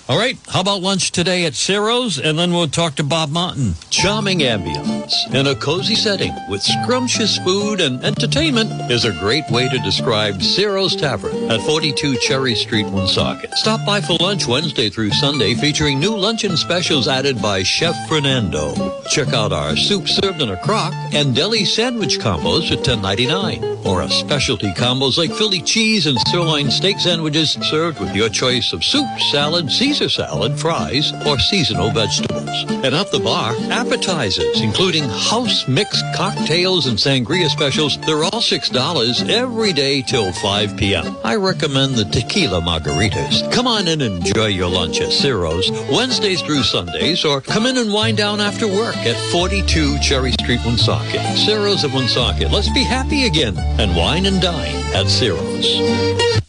[0.08, 2.16] All right, how about lunch today at Ciro's?
[2.16, 3.74] And then we'll talk to Bob Martin.
[3.90, 9.68] Charming ambience in a cozy setting with scrumptious food and entertainment is a great way
[9.68, 13.52] to describe Ciro's Tavern at 42 Cherry Street, Woonsocket.
[13.54, 19.02] Stop by for lunch Wednesday through Sunday featuring new luncheon specials added by Chef Fernando.
[19.10, 23.84] Check out our soup served in a crock and deli sandwich combos at $10.99.
[23.84, 28.72] Or our specialty combos like Philly cheese and sirloin steak sandwiches served with your choice
[28.72, 32.66] of soup, salad, seasoning, Caesar salad, fries, or seasonal vegetables.
[32.68, 37.98] And at the bar, appetizers, including house mixed cocktails and sangria specials.
[38.00, 41.16] They're all $6 every day till 5 p.m.
[41.24, 43.50] I recommend the tequila margaritas.
[43.50, 47.78] Come on in and enjoy your lunch at Ciro's Wednesdays through Sundays or come in
[47.78, 51.22] and wind down after work at 42 Cherry Street, Woonsocket.
[51.38, 52.50] Ciro's of Woonsocket.
[52.50, 56.44] Let's be happy again and wine and dine at Ciro's.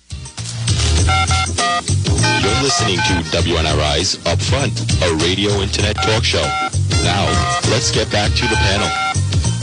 [1.07, 6.45] You're listening to WNRI's Upfront, a radio internet talk show.
[7.03, 7.25] Now,
[7.69, 8.89] let's get back to the panel.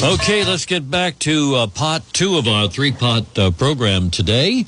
[0.03, 4.65] Okay, let's get back to uh, part two of our three part uh, program today.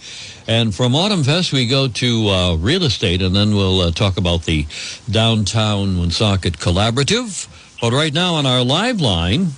[0.47, 4.17] And from Autumn Fest, we go to uh, real estate, and then we'll uh, talk
[4.17, 4.67] about the
[5.11, 7.49] Downtown Woonsocket Collaborative.
[7.81, 9.49] But right now on our live line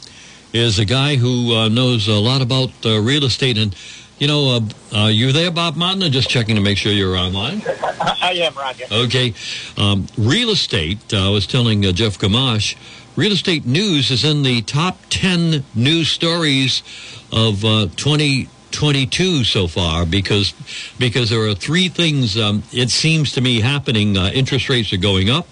[0.53, 3.59] is a guy who uh, knows a lot about uh, real estate.
[3.59, 3.75] And,
[4.19, 6.03] you know, uh, uh, you there, Bob Martin?
[6.03, 7.63] I'm just checking to make sure you're online.
[8.01, 8.85] I am, Roger.
[8.91, 9.35] Okay.
[9.77, 12.77] Um, real estate, uh, I was telling uh, Jeff Gamache,
[13.17, 16.83] real estate news is in the top 10 news stories
[17.33, 20.53] of uh, 2022 so far because
[20.99, 24.17] because there are three things um, it seems to me happening.
[24.17, 25.47] Uh, interest rates are going up.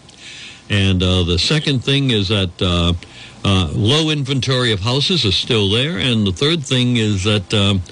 [0.68, 2.92] And uh, the second thing is that uh,
[3.44, 5.98] uh, low inventory of houses is still there.
[5.98, 7.82] And the third thing is that um,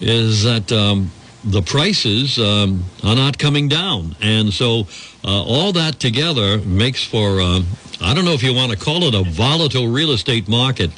[0.00, 1.10] is that um,
[1.44, 4.16] the prices um, are not coming down.
[4.20, 4.86] And so
[5.24, 7.62] uh, all that together makes for, uh,
[8.00, 10.90] I don't know if you want to call it a volatile real estate market,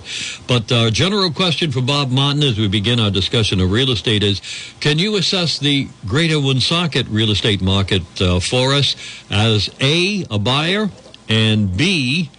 [0.46, 4.22] but our general question for Bob Martin as we begin our discussion of real estate
[4.22, 4.40] is,
[4.80, 8.96] can you assess the greater Woonsocket real estate market uh, for us
[9.30, 10.90] as A, a buyer,
[11.28, 12.30] and B,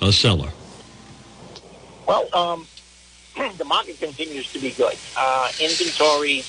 [0.00, 0.50] a seller?
[2.06, 2.66] Well, um,
[3.58, 4.96] the market continues to be good.
[5.16, 6.44] Uh, inventories,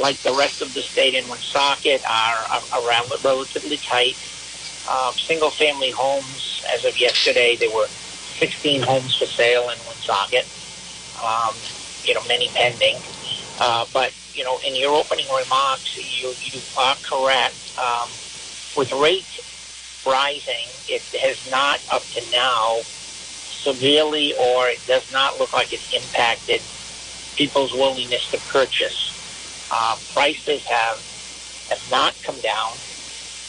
[0.00, 4.16] like the rest of the state in Woonsocket, are, are around relatively tight.
[4.86, 7.88] Uh, single-family homes, as of yesterday, there were
[8.38, 10.46] 16 homes for sale in Woonsocket.
[11.22, 11.54] Um,
[12.04, 12.96] you know, many pending.
[13.58, 17.56] Uh, but you know, in your opening remarks, you you are correct.
[17.76, 18.08] Um,
[18.76, 19.40] with rates
[20.06, 22.82] rising, it has not up to now
[23.68, 26.60] severely, or it does not look like it's impacted
[27.36, 29.12] people's willingness to purchase.
[29.70, 30.98] Uh, prices have
[31.68, 32.72] have not come down.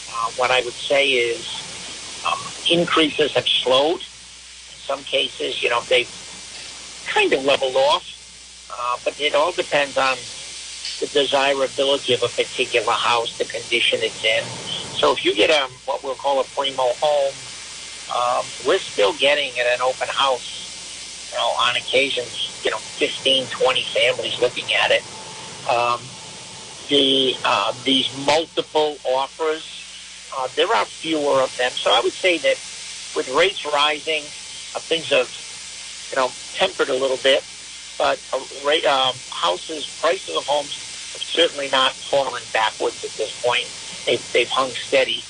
[0.08, 1.44] Uh, what I would say is
[2.26, 2.38] um,
[2.70, 4.00] increases have slowed.
[4.00, 6.08] In some cases, you know, they've
[7.06, 8.04] kind of leveled off,
[8.70, 10.18] uh, but it all depends on
[11.00, 14.44] the desirability of a particular house, the condition it's in.
[14.98, 17.34] So if you get a what we'll call a primo home,
[18.14, 20.68] um, we're still getting at an open house,
[21.30, 25.02] you know, on occasions, you know, 15, 20 families looking at it.
[25.68, 26.00] Um,
[26.88, 29.62] the uh, these multiple offers,
[30.36, 31.72] uh, there are fewer of them.
[31.76, 32.56] So I would say that
[33.14, 34.24] with rates rising,
[34.74, 35.28] uh, things have,
[36.10, 37.44] you know, tempered a little bit.
[37.96, 40.76] But uh, rate, um, houses, prices of homes
[41.12, 43.66] have certainly not fallen backwards at this point.
[44.06, 45.22] They've, they've hung steady,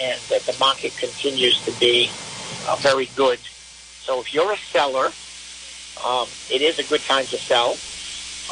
[0.00, 2.10] and that the market continues to be
[2.66, 3.38] uh, very good.
[4.06, 5.12] So if you're a seller,
[6.04, 7.78] um, it is a good time to sell.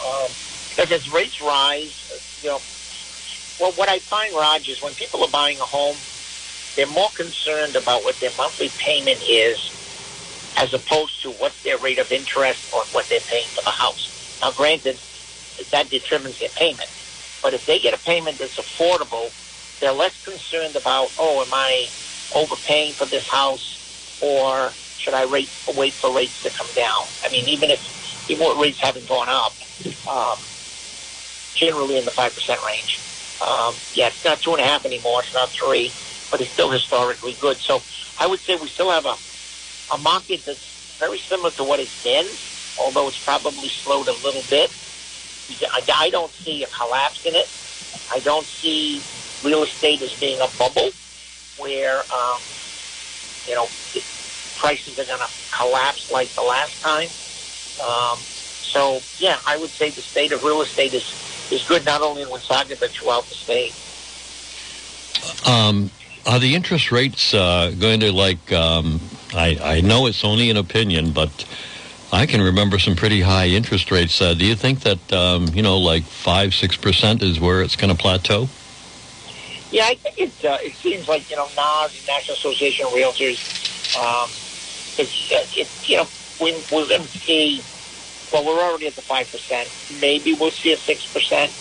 [0.05, 0.31] Um,
[0.71, 1.93] because as rates rise,
[2.43, 2.61] you know,
[3.61, 5.99] well, what I find, Raj, is when people are buying a home,
[6.77, 9.59] they're more concerned about what their monthly payment is
[10.57, 14.11] as opposed to what their rate of interest or what they're paying for the house.
[14.41, 14.99] Now, granted,
[15.71, 16.89] that determines their payment.
[17.43, 19.31] But if they get a payment that's affordable,
[19.81, 21.89] they're less concerned about, oh, am I
[22.33, 23.79] overpaying for this house
[24.21, 27.09] or should I rate, wait for rates to come down?
[27.23, 27.81] I mean, even if,
[28.29, 29.53] even with rates haven't gone up,
[30.09, 30.47] um,
[31.55, 33.01] generally in the 5% range.
[33.41, 35.23] Um, yeah, it's not two and a half anymore.
[35.23, 35.95] It's not three,
[36.31, 37.59] but it's still historically good.
[37.61, 37.83] So
[38.19, 39.17] I would say we still have a,
[39.91, 40.61] a market that's
[40.99, 42.39] very similar to what it's been,
[42.77, 44.71] although it's probably slowed a little bit.
[45.51, 47.51] I, I don't see a collapse in it.
[48.11, 49.05] I don't see
[49.45, 50.91] real estate as being a bubble
[51.59, 52.41] where, um,
[53.47, 53.67] you know,
[54.59, 57.09] prices are going to collapse like the last time.
[57.85, 61.05] Um, so, yeah, I would say the state of real estate is,
[61.53, 63.75] is good not only in Woonsocket but throughout the state.
[65.47, 65.91] Um,
[66.27, 68.53] are the interest rates uh, going to like?
[68.53, 69.01] Um,
[69.35, 71.45] I I know it's only an opinion, but
[72.13, 74.21] I can remember some pretty high interest rates.
[74.21, 77.77] Uh, do you think that um, you know, like five six percent is where it's
[77.77, 78.49] going to plateau?
[79.75, 80.45] Yeah, I think it.
[80.45, 83.43] Uh, it seems like you know NAS, National Association of Realtors.
[83.99, 84.31] Um,
[84.97, 85.03] uh,
[85.57, 86.07] it, you know
[86.39, 87.61] when we're going to see.
[88.33, 89.69] Well, we're already at the five percent.
[90.01, 91.53] Maybe we'll see a six percent.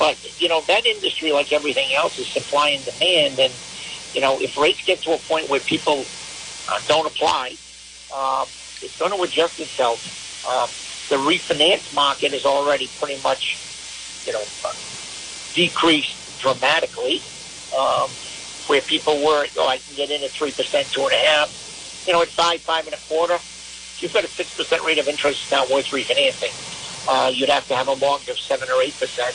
[0.00, 3.54] But you know that industry, like everything else, is supply and demand, and
[4.14, 6.04] you know, if rates get to a point where people
[6.68, 7.56] uh, don't apply,
[8.12, 8.48] um,
[8.82, 10.00] it's going to adjust itself.
[10.44, 10.68] Um,
[11.08, 13.58] the refinance market is already pretty much,
[14.26, 14.72] you know, uh,
[15.54, 17.22] decreased dramatically.
[17.76, 18.10] Um,
[18.66, 22.04] where people were, oh, I can get in at three percent, two and a half,
[22.06, 23.34] you know, at five, five and a quarter.
[23.34, 26.52] If you've got a six percent rate of interest, it's not worth refinancing.
[27.08, 29.34] Uh, you'd have to have a mortgage of seven or eight percent,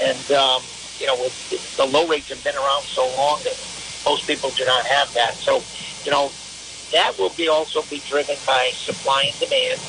[0.00, 0.62] and um,
[0.98, 3.56] you know, with, with the low rates have been around so long that
[4.04, 5.36] most people do not have that.
[5.38, 5.62] So,
[6.04, 6.30] you know,
[6.92, 9.80] that will be also be driven by supply and demand.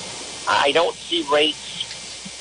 [0.47, 1.85] I don't see rates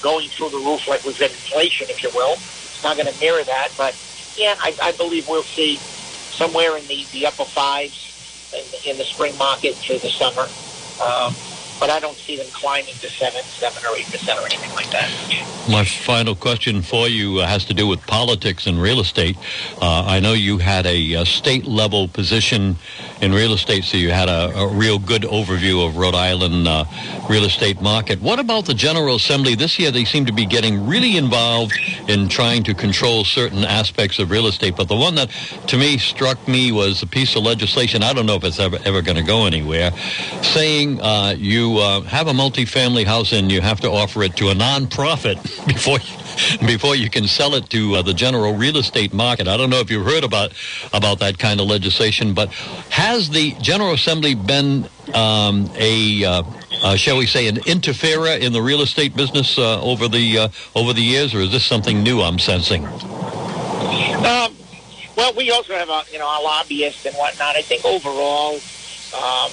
[0.03, 2.35] going through the roof like we've got inflation, if you will.
[2.35, 3.95] It's not going to mirror that, but
[4.37, 9.05] yeah, I, I believe we'll see somewhere in the, the upper fives in, in the
[9.05, 10.49] spring market through the summer.
[11.03, 11.35] Um,
[11.81, 14.91] but I don't see them climbing to seven, seven or eight percent or anything like
[14.91, 15.11] that.
[15.69, 19.37] My final question for you uh, has to do with politics and real estate.
[19.81, 22.77] Uh, I know you had a, a, state level position
[23.21, 26.85] in real estate, so you had a, a real good overview of Rhode Island uh,
[27.29, 28.21] real estate market.
[28.21, 29.91] What about the General Assembly this year?
[29.91, 31.73] They seem to be getting really involved
[32.09, 34.77] in trying to control certain aspects of real estate.
[34.77, 35.31] But the one that
[35.69, 38.03] to me struck me was a piece of legislation.
[38.03, 39.93] I don't know if it's ever ever going to go anywhere,
[40.43, 44.51] saying uh, you uh, have a multifamily house and you have to offer it to
[44.51, 46.24] a nonprofit before you,
[46.67, 49.49] before you can sell it to uh, the general real estate market.
[49.49, 50.53] I don't know if you've heard about
[50.93, 52.53] about that kind of legislation, but
[52.91, 56.43] has the General Assembly been um, a uh,
[56.85, 60.49] uh, shall we say, an interferer in the real estate business uh, over the uh,
[60.75, 62.85] over the years, or is this something new I'm sensing?
[62.85, 64.55] Um,
[65.17, 67.57] well, we also have a you know our lobbyists and whatnot.
[67.57, 68.61] I think overall,
[69.17, 69.51] um,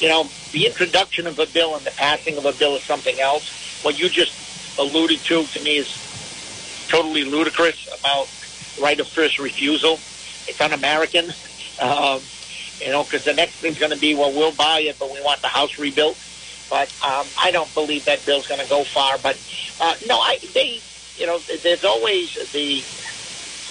[0.00, 3.18] you know, the introduction of a bill and the passing of a bill is something
[3.20, 3.82] else.
[3.82, 4.47] What you just
[4.78, 5.88] alluded to to me is
[6.88, 8.28] totally ludicrous about
[8.80, 9.98] right of first refusal.
[10.46, 11.32] It's un-American,
[11.80, 12.22] um,
[12.80, 15.20] you know, because the next thing's going to be, well, we'll buy it, but we
[15.20, 16.16] want the house rebuilt.
[16.70, 19.18] But um, I don't believe that bill's going to go far.
[19.18, 19.38] But
[19.80, 20.82] uh, no, I they,
[21.16, 22.84] you know, there's always the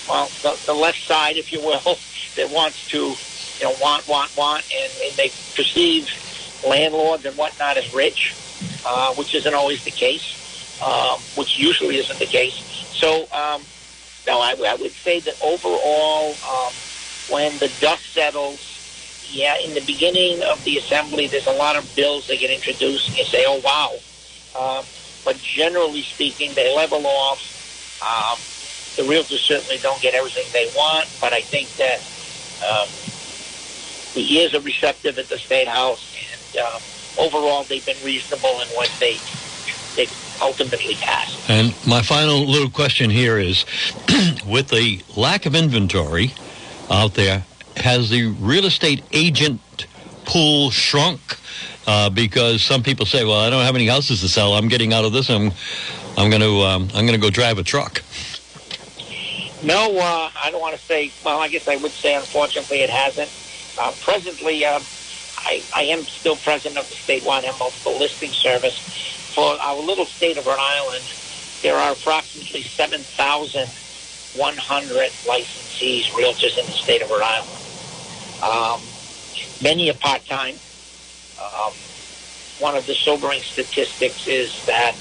[0.07, 1.81] well, the, the left side, if you will,
[2.37, 2.97] that wants to,
[3.59, 6.05] you know, want, want, want, and, and they perceive
[6.65, 8.35] landlords and whatnot as rich,
[8.85, 10.36] uh, which isn't always the case,
[10.81, 12.53] um, which usually isn't the case.
[12.93, 13.65] So, um,
[14.25, 16.73] no, I, I would say that overall, um,
[17.27, 18.59] when the dust settles,
[19.21, 23.07] yeah, in the beginning of the assembly, there's a lot of bills that get introduced,
[23.07, 23.91] and you say, oh, wow.
[24.55, 24.85] Um,
[25.25, 27.39] but generally speaking, they level off.
[28.01, 28.39] Um,
[28.95, 31.99] the realtors certainly don't get everything they want, but I think that
[32.65, 32.89] um,
[34.13, 36.03] the ears are receptive at the State House,
[36.59, 36.79] uh,
[37.17, 39.19] overall they've been reasonable in what they
[39.95, 40.07] they
[40.41, 41.49] ultimately passed.
[41.49, 43.65] And my final little question here is,
[44.45, 46.33] with the lack of inventory
[46.89, 47.43] out there,
[47.77, 49.87] has the real estate agent
[50.25, 51.21] pool shrunk?
[51.85, 54.55] Uh, because some people say, "Well, I don't have any houses to sell.
[54.55, 55.29] I'm getting out of this.
[55.29, 55.53] I'm,
[56.17, 58.01] I'm going to, um, I'm going to go drive a truck."
[59.63, 61.11] No, uh, I don't want to say.
[61.23, 63.31] Well, I guess I would say, unfortunately, it hasn't.
[63.79, 64.79] Uh, presently, uh,
[65.37, 69.16] I, I am still president of the statewide and multiple listing service.
[69.37, 71.05] For our little state of Rhode Island,
[71.61, 77.51] there are approximately 7,100 licensees, realtors in the state of Rhode Island.
[78.41, 78.81] Um,
[79.61, 80.55] many are part-time.
[81.39, 81.71] Um,
[82.57, 84.95] one of the sobering statistics is that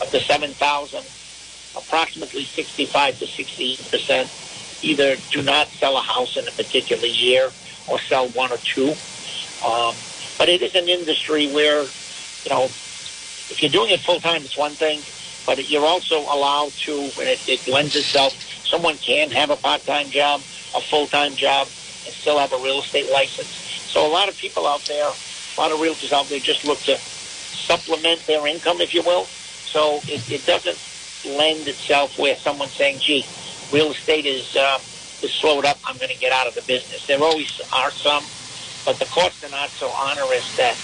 [0.00, 1.04] of the 7,000,
[1.76, 4.30] approximately 65 to 68 percent
[4.82, 7.50] either do not sell a house in a particular year
[7.88, 8.94] or sell one or two.
[9.66, 9.96] Um,
[10.38, 11.82] but it is an industry where,
[12.44, 12.70] you know,
[13.50, 15.02] if you're doing it full time, it's one thing,
[15.46, 18.34] but you're also allowed to, and it, it lends itself,
[18.70, 20.42] someone can have a part time job,
[20.74, 21.68] a full time job,
[22.04, 23.48] and still have a real estate license.
[23.92, 26.82] So a lot of people out there, a lot of realtors out there just look
[26.84, 27.00] to
[27.66, 29.26] supplement their income, if you will.
[29.72, 30.78] So it, it doesn't
[31.24, 33.24] lend itself where someone's saying, gee,
[33.72, 34.78] real estate is, uh,
[35.22, 37.02] is slowed up, I'm going to get out of the business.
[37.06, 38.24] There always are some
[38.88, 40.78] but the costs are not so onerous that,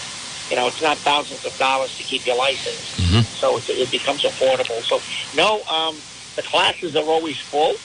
[0.50, 2.94] you know, it's not thousands of dollars to keep your license.
[2.96, 3.34] Mm-hmm.
[3.40, 4.84] So it, it, becomes affordable.
[4.84, 5.00] So,
[5.34, 6.02] no, um,
[6.36, 7.76] the classes are always full,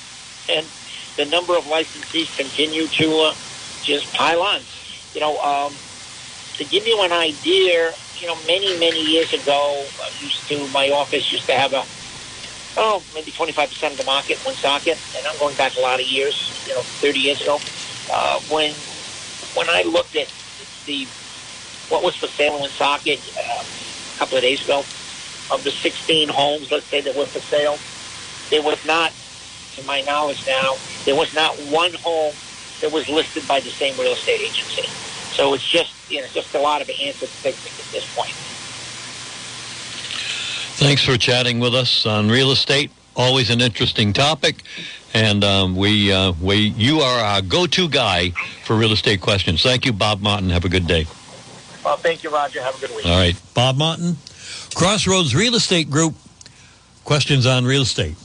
[0.47, 0.67] and
[1.17, 3.35] the number of licensees continue to uh,
[3.83, 4.61] just pile on.
[5.13, 5.77] You know, um,
[6.55, 10.89] to give you an idea, you know, many, many years ago, I used to, my
[10.89, 11.85] office used to have a,
[12.77, 16.51] oh, maybe 25% of the market, Woonsocket, and I'm going back a lot of years,
[16.67, 17.59] you know, 30 years ago,
[18.11, 18.75] uh, when
[19.55, 20.27] when I looked at
[20.85, 21.07] the
[21.89, 24.79] what was for sale in Woonsocket uh, a couple of days ago,
[25.51, 27.77] of the 16 homes, let's say that were for sale,
[28.49, 29.11] there was not,
[29.75, 30.75] to my knowledge now,
[31.05, 32.33] there was not one home
[32.81, 34.87] that was listed by the same real estate agency.
[35.33, 38.33] So it's just you know just a lot of answered picnic at this point.
[40.77, 42.91] Thanks for chatting with us on real estate.
[43.15, 44.63] Always an interesting topic,
[45.13, 48.31] and um, we uh, we you are our go-to guy
[48.63, 49.61] for real estate questions.
[49.61, 50.49] Thank you, Bob Martin.
[50.49, 51.05] Have a good day.
[51.89, 52.61] Well, thank you, Roger.
[52.61, 53.03] Have a good week.
[53.07, 54.15] All right, Bob Martin,
[54.75, 56.13] Crossroads Real Estate Group.
[57.03, 58.15] Questions on real estate.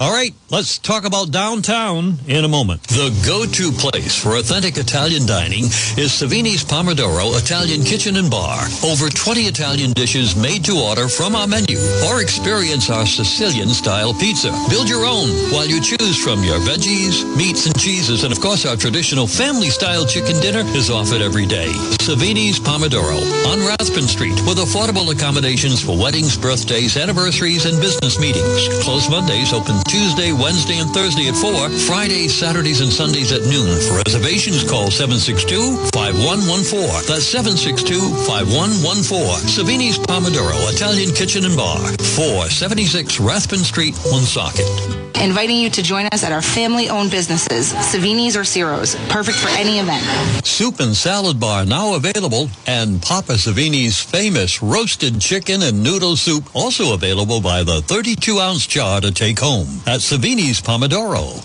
[0.00, 2.84] All right, let's talk about downtown in a moment.
[2.86, 5.64] The go-to place for authentic Italian dining
[5.98, 8.62] is Savini's Pomodoro Italian Kitchen and Bar.
[8.86, 11.74] Over 20 Italian dishes made to order from our menu
[12.06, 14.54] or experience our Sicilian-style pizza.
[14.70, 18.22] Build your own while you choose from your veggies, meats, and cheeses.
[18.22, 21.74] And of course, our traditional family-style chicken dinner is offered every day.
[22.06, 23.18] Savini's Pomodoro
[23.50, 28.68] on Rathbun Street with affordable accommodations for weddings, birthdays, anniversaries, and business meetings.
[28.84, 31.68] Closed Mondays, open Tuesday, Wednesday, and Thursday at 4.
[31.88, 33.78] Fridays, Saturdays, and Sundays at noon.
[33.88, 37.06] For reservations, call 762-5114.
[37.08, 39.48] That's 762-5114.
[39.48, 41.78] Savini's Pomodoro Italian Kitchen and Bar.
[42.16, 44.97] 476 Rathbun Street, Woonsocket.
[45.20, 48.94] Inviting you to join us at our family-owned businesses, Savini's or Ciro's.
[49.08, 50.04] Perfect for any event.
[50.46, 56.54] Soup and salad bar now available, and Papa Savini's famous roasted chicken and noodle soup
[56.54, 61.44] also available by the 32-ounce jar to take home at Savini's Pomodoro.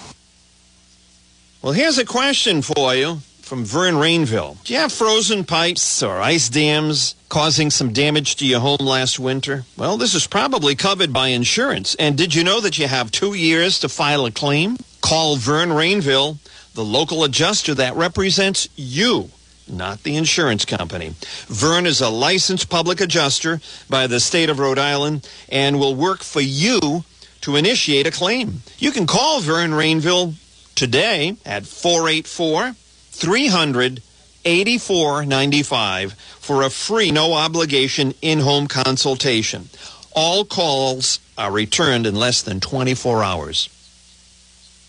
[1.63, 3.19] Well, here's a question for you
[3.53, 4.57] from Vern Rainville.
[4.63, 9.19] Do you have frozen pipes or ice dams causing some damage to your home last
[9.19, 9.63] winter?
[9.77, 11.93] Well, this is probably covered by insurance.
[11.99, 14.77] And did you know that you have two years to file a claim?
[15.01, 16.39] Call Vern Rainville,
[16.73, 19.29] the local adjuster that represents you
[19.67, 21.13] not the insurance company.
[21.45, 26.23] Vern is a licensed public adjuster by the state of Rhode Island and will work
[26.23, 27.03] for you
[27.41, 28.63] to initiate a claim.
[28.79, 30.33] You can call Vern Rainville
[30.75, 32.75] today at 484
[33.13, 34.01] 300
[34.45, 39.69] 8495 for a free no obligation in-home consultation.
[40.11, 43.69] All calls are returned in less than 24 hours.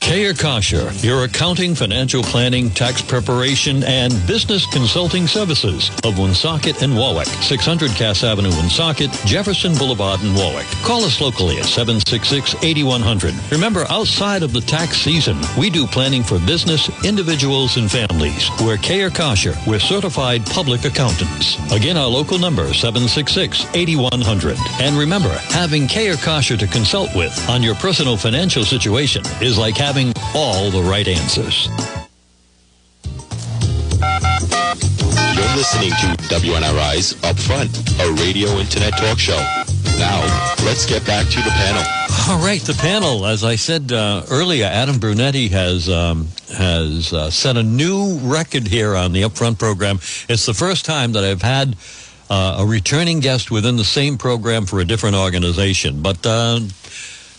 [0.04, 6.94] Kayer Kosher, your accounting, financial planning, tax preparation, and business consulting services of Woonsocket and
[6.94, 7.26] Warwick.
[7.26, 10.66] 600 Cass Avenue, Woonsocket, Jefferson Boulevard in Warwick.
[10.82, 13.50] Call us locally at 766-8100.
[13.50, 18.50] Remember, outside of the tax season, we do planning for business, individuals, and families.
[18.60, 19.54] We're Kayer Kosher.
[19.66, 21.56] We're certified public accountants.
[21.72, 24.58] Again, our local number, 766-8100.
[24.82, 29.78] And remember, having Kayer Kosher to consult with on your personal financial situation is like
[29.78, 29.93] having
[30.34, 31.68] all the right answers.
[35.36, 37.70] You're listening to WNRI's Upfront,
[38.00, 39.38] a radio internet talk show.
[39.96, 40.20] Now,
[40.64, 41.84] let's get back to the panel.
[42.28, 43.24] All right, the panel.
[43.24, 46.26] As I said uh, earlier, Adam Brunetti has um,
[46.56, 50.00] has uh, set a new record here on the Upfront program.
[50.28, 51.76] It's the first time that I've had
[52.28, 56.58] uh, a returning guest within the same program for a different organization, but uh,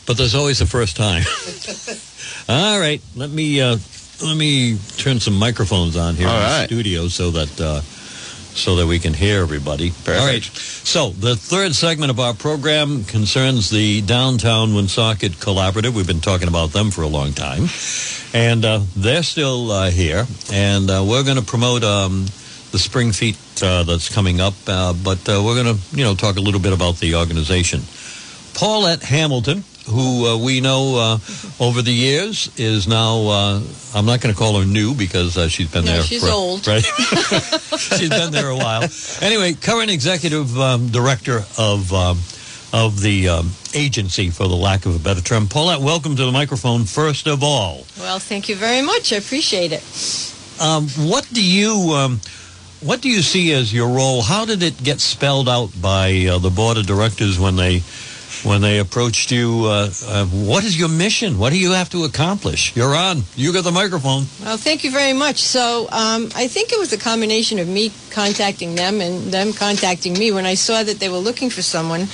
[0.07, 1.23] but there's always a first time.
[2.47, 3.77] All right, let me uh,
[4.23, 6.59] let me turn some microphones on here All in right.
[6.61, 9.91] the studio so that uh, so that we can hear everybody.
[10.07, 10.43] All right.
[10.43, 15.93] So the third segment of our program concerns the downtown Woonsocket Collaborative.
[15.95, 17.67] We've been talking about them for a long time,
[18.33, 20.25] and uh, they're still uh, here.
[20.53, 22.25] And uh, we're going to promote um,
[22.71, 26.15] the Spring Fete uh, that's coming up, uh, but uh, we're going to you know
[26.15, 27.81] talk a little bit about the organization.
[28.53, 33.27] Paulette Hamilton, who uh, we know uh, over the years, is now.
[33.27, 33.61] Uh,
[33.93, 36.01] I'm not going to call her new because uh, she's been No, there.
[36.03, 36.67] she's for, old.
[36.67, 36.83] right?
[37.77, 38.83] she's been there a while.
[39.21, 42.17] Anyway, current executive um, director of um,
[42.73, 45.47] of the um, agency, for the lack of a better term.
[45.47, 46.83] Paulette, welcome to the microphone.
[46.83, 49.13] First of all, Well, thank you very much.
[49.13, 49.83] I appreciate it.
[50.61, 52.19] um, what do you um,
[52.81, 54.21] what do you see as your role?
[54.23, 57.81] How did it get spelled out by uh, the board of directors when they
[58.45, 59.63] when they approached you?
[59.65, 61.37] Uh, uh, what is your mission?
[61.37, 62.75] What do you have to accomplish?
[62.75, 63.23] You're on.
[63.35, 64.25] You got the microphone.
[64.43, 65.39] Well, thank you very much.
[65.39, 70.13] So um, I think it was a combination of me contacting them and them contacting
[70.13, 72.07] me when I saw that they were looking for someone.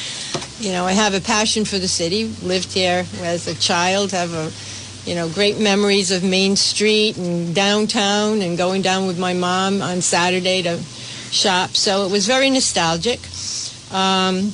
[0.59, 2.25] You know, I have a passion for the city.
[2.43, 4.11] Lived here as a child.
[4.11, 4.51] Have a
[5.09, 9.81] you know great memories of Main Street and downtown and going down with my mom
[9.81, 10.77] on Saturday to
[11.31, 11.71] shop.
[11.71, 13.19] So it was very nostalgic.
[13.91, 14.53] Um,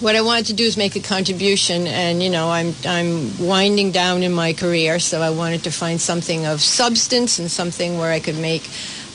[0.00, 3.92] what I wanted to do is make a contribution, and you know, I'm I'm winding
[3.92, 8.12] down in my career, so I wanted to find something of substance and something where
[8.12, 8.68] I could make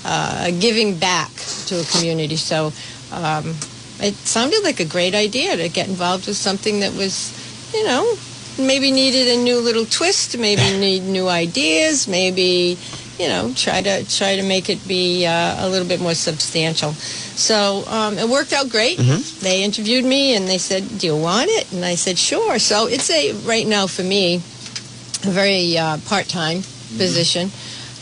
[0.06, 1.32] uh, a giving back
[1.68, 2.36] to a community.
[2.36, 2.74] So
[3.12, 3.56] um,
[4.00, 7.34] it sounded like a great idea to get involved with something that was,
[7.74, 8.16] you know,
[8.58, 12.78] maybe needed a new little twist, maybe need new ideas, maybe
[13.20, 16.94] you know, try to try to make it be uh, a little bit more substantial.
[16.94, 18.98] So um, it worked out great.
[19.42, 22.88] They interviewed me and they said, "Do you want it?" And I said, "Sure." So
[22.88, 24.36] it's a right now for me
[25.26, 26.62] a very uh, part-time
[26.98, 27.52] position.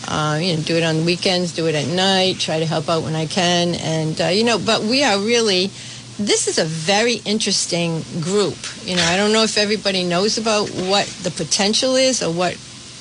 [0.07, 2.87] Uh, you know, do it on the weekends, do it at night, try to help
[2.87, 4.59] out when I can, and uh, you know.
[4.59, 5.71] But we are really.
[6.19, 8.57] This is a very interesting group.
[8.83, 12.57] You know, I don't know if everybody knows about what the potential is or what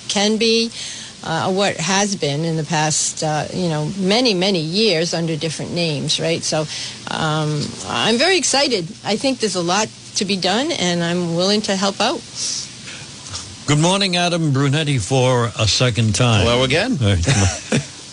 [0.09, 0.71] can be,
[1.27, 5.73] uh, what has been in the past, uh, you know, many, many years under different
[5.73, 6.43] names, right?
[6.43, 6.61] So
[7.11, 8.87] um, I'm very excited.
[9.05, 12.23] I think there's a lot to be done, and I'm willing to help out.
[13.67, 16.47] Good morning, Adam Brunetti, for a second time.
[16.47, 16.97] Hello again.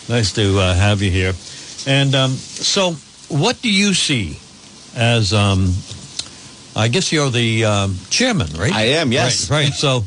[0.06, 1.32] Nice to uh, have you here.
[1.86, 2.92] And um, so,
[3.28, 4.38] what do you see
[4.94, 5.32] as?
[5.32, 5.72] Um,
[6.76, 8.72] I guess you're the um, chairman, right?
[8.72, 9.48] I am, yes.
[9.48, 9.64] Right.
[9.64, 9.72] right.
[9.72, 10.04] So,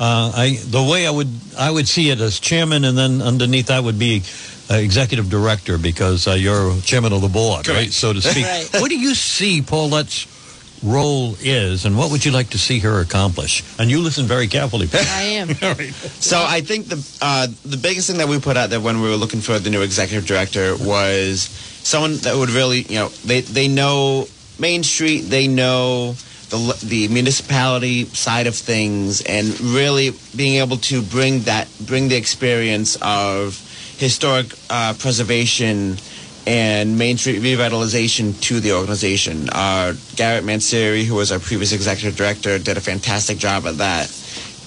[0.00, 1.28] uh, I the way I would
[1.58, 4.22] I would see it as chairman, and then underneath that would be
[4.70, 7.90] uh, executive director because uh, you're chairman of the board, right?
[7.90, 8.44] So to speak.
[8.44, 8.68] Right.
[8.80, 10.26] What do you see Paulette's
[10.82, 13.64] role is, and what would you like to see her accomplish?
[13.78, 14.86] And you listen very carefully.
[14.86, 15.00] Paul.
[15.04, 15.48] I am.
[15.62, 15.92] All right.
[16.20, 19.08] So I think the uh, the biggest thing that we put out there when we
[19.08, 21.48] were looking for the new executive director was
[21.82, 24.28] someone that would really, you know, they they know
[24.58, 26.14] Main Street, they know
[26.50, 32.16] the the municipality side of things, and really being able to bring that bring the
[32.16, 33.64] experience of
[33.98, 35.96] historic uh, preservation
[36.46, 39.50] and Main Street revitalization to the organization.
[39.52, 44.08] Uh, Garrett Mancieri, who was our previous executive director, did a fantastic job at that,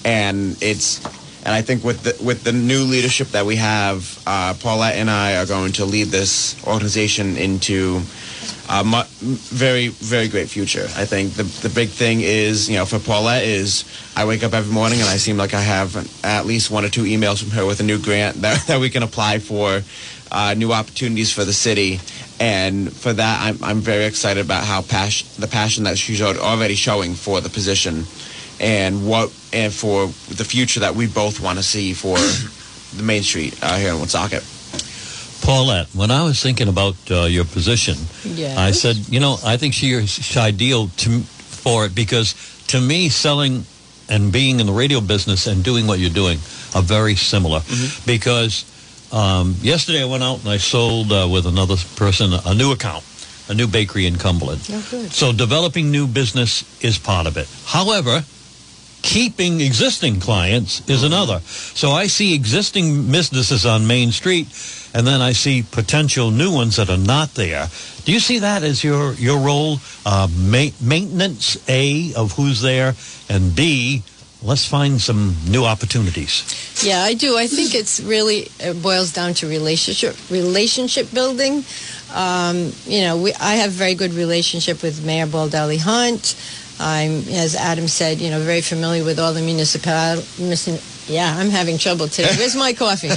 [0.04, 1.04] and it's
[1.44, 5.10] and I think with the with the new leadership that we have, uh, Paulette and
[5.10, 8.02] I are going to lead this organization into
[8.72, 10.84] a very very great future.
[10.96, 13.84] I think the the big thing is you know for Paulette is
[14.16, 16.88] I wake up every morning and I seem like I have at least one or
[16.88, 19.82] two emails from her with a new grant that, that we can apply for.
[20.34, 22.00] Uh, new opportunities for the city,
[22.40, 26.74] and for that, I'm, I'm very excited about how passion, the passion that she's already
[26.74, 28.04] showing for the position,
[28.58, 32.16] and what and for the future that we both want to see for
[32.96, 34.42] the Main Street uh, here in Woonsocket.
[35.42, 38.56] Paulette, when I was thinking about uh, your position, Yes.
[38.56, 42.34] I said, you know, I think she is ideal to, for it because
[42.68, 43.64] to me, selling
[44.08, 46.38] and being in the radio business and doing what you're doing
[46.74, 47.60] are very similar.
[48.06, 48.64] Because
[49.12, 53.04] um, yesterday I went out and I sold uh, with another person a new account,
[53.48, 54.60] a new bakery in Cumberland.
[54.70, 55.12] Oh, good.
[55.12, 57.48] So developing new business is part of it.
[57.66, 58.24] However,
[59.02, 61.40] keeping existing clients is another.
[61.74, 64.46] So I see existing businesses on Main Street,
[64.94, 67.68] and then I see potential new ones that are not there.
[68.04, 69.78] Do you see that as your your role?
[70.06, 72.94] Uh, ma- maintenance A of who's there,
[73.28, 74.02] and B,
[74.42, 76.44] let's find some new opportunities.
[76.84, 77.36] Yeah, I do.
[77.36, 81.64] I think it's really it boils down to relationship relationship building.
[82.14, 86.34] Um, you know, we, I have very good relationship with Mayor Baldelli Hunt.
[86.82, 89.92] I'm, as Adam said, you know, very familiar with all the municipal.
[91.06, 92.34] Yeah, I'm having trouble today.
[92.36, 93.10] Where's my coffee?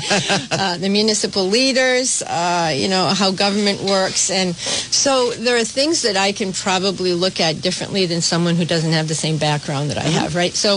[0.51, 4.29] uh, the municipal leaders, uh, you know, how government works.
[4.29, 8.65] And so there are things that I can probably look at differently than someone who
[8.65, 10.53] doesn't have the same background that I have, right?
[10.53, 10.75] So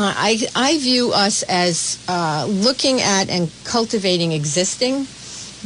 [0.00, 5.06] uh, I, I view us as uh, looking at and cultivating existing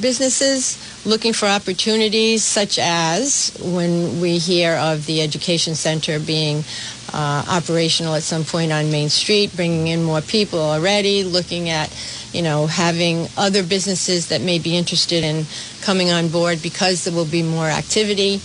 [0.00, 6.64] businesses, looking for opportunities such as when we hear of the education center being
[7.12, 11.88] uh, operational at some point on Main Street, bringing in more people already, looking at,
[12.32, 15.44] you know, having other businesses that may be interested in
[15.82, 18.40] coming on board because there will be more activity,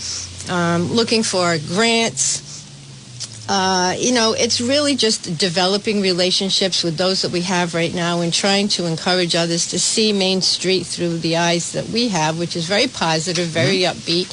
[0.52, 2.49] um, looking for grants,
[3.50, 8.22] uh, you know, it's really just developing relationships with those that we have right now
[8.22, 12.38] and trying to encourage others to see Main Street through the eyes that we have,
[12.38, 14.30] which is very positive, very upbeat,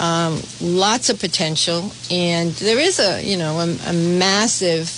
[0.00, 4.88] um, lots of potential, and there is a you know a, a massive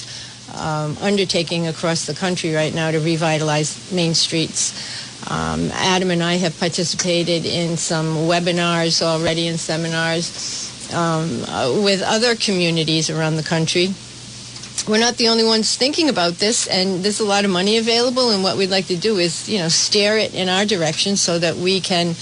[0.54, 5.28] um, undertaking across the country right now to revitalize Main Streets.
[5.28, 12.02] Um, Adam and I have participated in some webinars already and seminars um, uh, with
[12.02, 13.94] other communities around the country.
[14.86, 18.30] We're not the only ones thinking about this, and there's a lot of money available.
[18.30, 21.38] And what we'd like to do is, you know, steer it in our direction so
[21.38, 22.14] that we can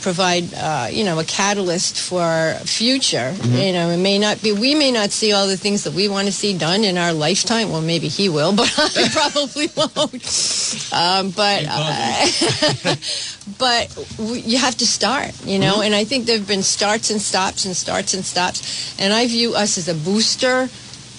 [0.00, 3.34] provide, uh, you know, a catalyst for our future.
[3.44, 6.08] You know, it may not be, we may not see all the things that we
[6.08, 7.70] want to see done in our lifetime.
[7.70, 10.92] Well, maybe he will, but I probably won't.
[10.92, 12.94] Um, but uh,
[13.58, 15.82] but w- you have to start, you know.
[15.82, 18.98] And I think there have been starts and stops and starts and stops.
[18.98, 20.68] And I view us as a booster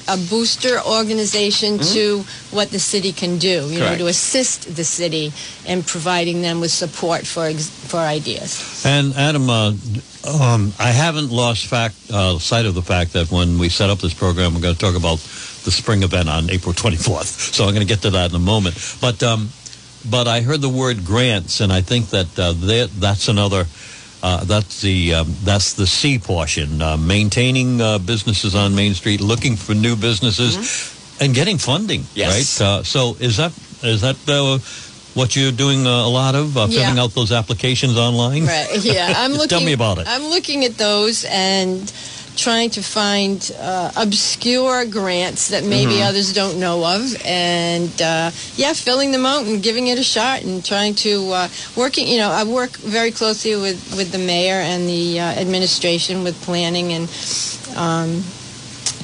[0.08, 3.48] a booster organization to what the city can do.
[3.48, 3.78] You know, Mm-hmm.
[3.80, 4.00] Correct.
[4.00, 5.32] to assist the city
[5.66, 8.84] in providing them with support for ex- for ideas.
[8.86, 9.74] And Adam, uh,
[10.28, 14.00] um, I haven't lost fact uh, sight of the fact that when we set up
[14.00, 15.18] this program, we're going to talk about
[15.66, 17.54] the spring event on April 24th.
[17.56, 18.76] So I'm going to get to that in a moment.
[19.02, 19.50] But um,
[20.10, 23.66] but I heard the word grants, and I think that uh, that that's another.
[24.24, 29.20] Uh, that's the um, that's the C portion, uh, maintaining uh, businesses on Main Street,
[29.20, 30.58] looking for new businesses,
[31.20, 32.06] and getting funding.
[32.14, 32.62] Yes.
[32.62, 32.68] Right.
[32.68, 33.52] Uh, so is that
[33.82, 34.60] is that uh,
[35.16, 36.82] what you're doing uh, a lot of, uh, Yeah.
[36.86, 38.46] filling out those applications online?
[38.46, 38.78] Right.
[38.84, 39.12] Yeah.
[39.18, 39.50] I'm looking.
[39.50, 40.06] Tell me about it.
[40.08, 41.92] I'm looking at those and
[42.42, 46.10] trying to find uh, obscure grants that maybe Mm-hmm.
[46.10, 50.42] others don't know of, and uh, yeah, filling them out and giving it a shot
[50.44, 52.08] and trying to uh, working.
[52.08, 56.36] You know, I work very closely with with the mayor and the uh, administration with
[56.44, 57.06] planning and.
[57.78, 58.24] Um,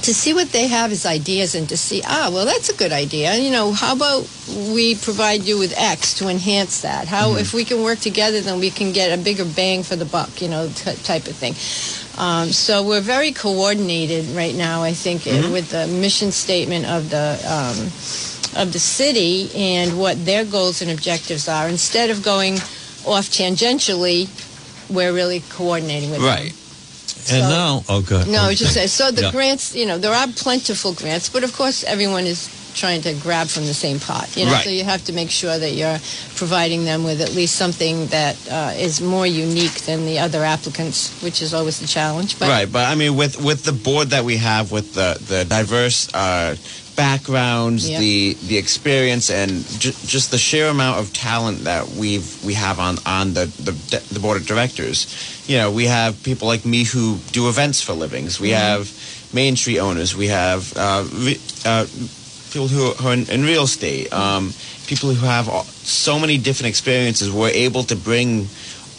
[0.08, 2.93] to see what they have as ideas and to see, ah, well, that's a good
[2.93, 3.36] idea.
[3.36, 4.26] You know, how about
[4.74, 7.10] we provide you with X to enhance that?
[7.10, 10.05] How, if we can work together, then we can get a bigger bang for the
[10.05, 11.55] buck, you know, t- type of thing.
[12.18, 17.10] Um, so we're very coordinated right now, I think, uh, with the mission statement of
[17.10, 17.78] the um,
[18.64, 21.68] of the city and what their goals and objectives are.
[21.68, 22.53] Instead of going
[23.05, 24.30] off tangentially,
[24.89, 26.30] we're really coordinating with them.
[27.30, 27.36] Right.
[27.39, 28.28] And So- now, oh, good.
[28.28, 28.88] No, I just saying.
[28.88, 29.32] So the Yeah.
[29.32, 33.47] grants, you know, there are plentiful grants, but of course, everyone is trying to grab
[33.47, 34.28] from the same pot.
[34.38, 34.63] You know, Right.
[34.63, 35.99] so you have to make sure that you're
[36.36, 41.09] providing them with at least something that uh, is more unique than the other applicants,
[41.23, 42.38] which is always the challenge.
[42.39, 45.43] But right, but I mean, with with the board that we have, with the the
[45.45, 46.55] diverse uh,
[46.95, 49.49] backgrounds, the the experience, and
[49.80, 53.73] ju- just the sheer amount of talent that we've we have on on the, the
[54.13, 55.07] the board of directors.
[55.47, 58.39] You know, we have people like me who do events for livings.
[58.39, 58.82] We have
[59.34, 60.15] Main Street owners.
[60.15, 61.86] We have uh, re- uh,
[62.58, 64.12] people who are in, in real estate.
[64.12, 64.51] Um,
[64.88, 67.32] people who have all, so many different experiences.
[67.32, 68.47] We're able to bring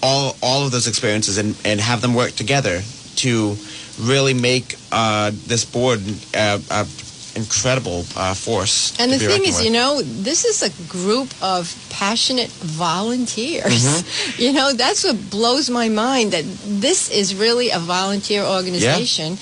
[0.00, 2.82] all all of those experiences and, and have them work together
[3.16, 3.56] to
[4.00, 6.00] really make uh, this board
[6.36, 6.86] uh, a
[7.34, 8.98] incredible uh, force.
[8.98, 9.64] And the thing is, with.
[9.64, 13.84] you know, this is a group of passionate volunteers.
[13.84, 14.42] Mm-hmm.
[14.44, 19.36] You know, that's what blows my mind that this is really a volunteer organization.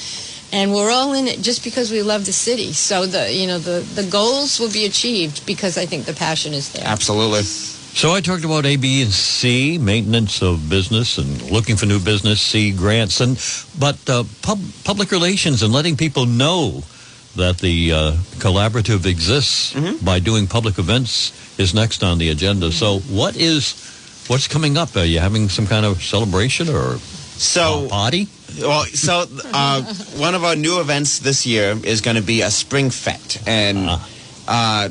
[0.57, 2.73] And we're all in it just because we love the city.
[2.73, 6.55] So the you know the, the goals will be achieved because I think the passion
[6.55, 6.87] is there.
[6.87, 7.43] absolutely.
[7.43, 11.99] So I talked about A, B, and C, maintenance of business and looking for new
[11.99, 13.37] business, C, grants, and
[13.79, 16.83] but uh, pub, public relations and letting people know
[17.37, 18.13] that the uh,
[18.45, 22.73] collaborative exists by doing public events is next on the agenda.
[22.73, 23.75] So what is
[24.29, 24.97] what's coming up?
[24.97, 26.97] Are you having some kind of celebration or
[27.37, 28.29] So party?
[28.59, 29.83] Well, so uh,
[30.17, 34.01] one of our new events this year is going to be a spring fete, and
[34.49, 34.89] uh,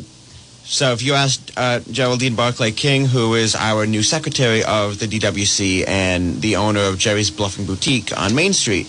[0.63, 5.07] so if you ask uh, Geraldine Barclay King, who is our new secretary of the
[5.07, 8.87] DWC and the owner of Jerry's Bluffing Boutique on Main Street,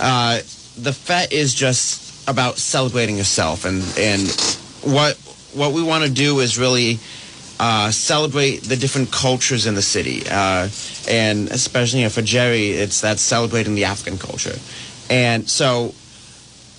[0.00, 0.36] uh,
[0.78, 4.28] the fete is just about celebrating yourself, and and
[4.82, 5.16] what
[5.52, 6.98] what we want to do is really
[7.60, 10.22] uh, celebrate the different cultures in the city.
[10.30, 10.68] Uh,
[11.08, 14.56] and especially you know, for Jerry, it's that celebrating the African culture.
[15.10, 15.94] And so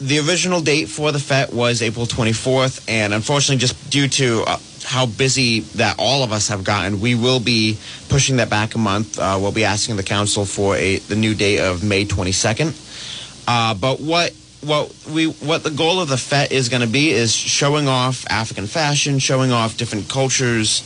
[0.02, 4.58] the original date for the fete was April 24th, and unfortunately, just due to uh,
[4.84, 7.78] how busy that all of us have gotten, we will be
[8.10, 9.18] pushing that back a month.
[9.18, 12.74] Uh, we'll be asking the council for a the new date of May 22nd.
[13.48, 14.34] Uh, but what
[14.66, 18.26] what we what the goal of the fete is going to be is showing off
[18.30, 20.84] African fashion, showing off different cultures,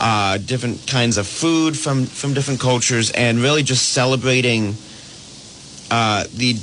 [0.00, 4.74] uh, different kinds of food from from different cultures, and really just celebrating
[5.90, 6.54] uh, the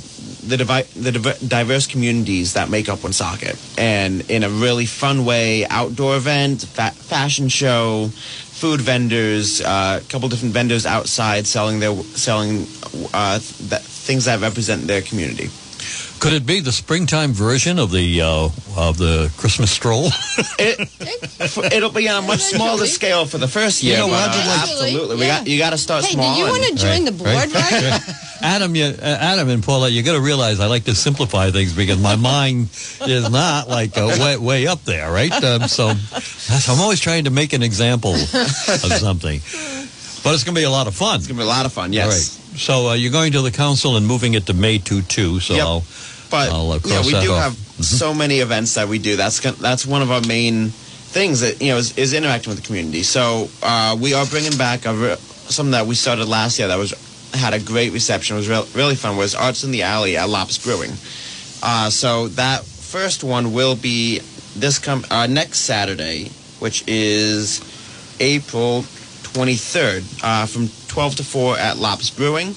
[0.46, 5.24] the, divi- the div- diverse communities that make up Woonsocket, and in a really fun
[5.24, 11.80] way, outdoor event, fa- fashion show, food vendors, uh, a couple different vendors outside selling
[11.80, 12.66] their selling
[13.12, 13.38] uh,
[13.68, 15.48] that, things that represent their community.
[16.26, 20.10] Could it be the springtime version of the uh, of the Christmas stroll?
[20.58, 23.98] It, it'll be on a much smaller scale for the first year.
[23.98, 25.38] You know but, uh, Eventually, absolutely, we yeah.
[25.38, 28.00] got you got to start Hey, do you want to join the board, Right, right?
[28.42, 31.74] Adam, you, uh, Adam and Paula, you got to realize I like to simplify things
[31.74, 32.70] because my mind
[33.06, 35.32] is not like uh, way, way up there, right?
[35.32, 39.40] Um, so that's, I'm always trying to make an example of something.
[40.24, 41.18] But it's going to be a lot of fun.
[41.18, 41.92] it's gonna be a lot of fun.
[41.92, 42.08] Yes.
[42.08, 42.58] right.
[42.58, 45.38] So uh, you're going to the council and moving it to May 2 2.
[45.40, 45.62] So Yep.
[45.62, 45.84] I'll,
[46.30, 46.50] But
[46.90, 49.16] know, we do have so many events that we do.
[49.16, 52.66] That's that's one of our main things that you know is, is interacting with the
[52.66, 53.02] community.
[53.02, 56.78] So uh, we are bringing back a re- something that we started last year that
[56.78, 56.94] was
[57.34, 58.36] had a great reception.
[58.36, 59.16] It was real, really fun.
[59.16, 60.90] Was Arts in the Alley at Lops Brewing.
[61.62, 64.20] Uh, so that first one will be
[64.56, 67.60] this com- uh, next Saturday, which is
[68.20, 72.54] April 23rd, uh, from 12 to 4 at Lops Brewing.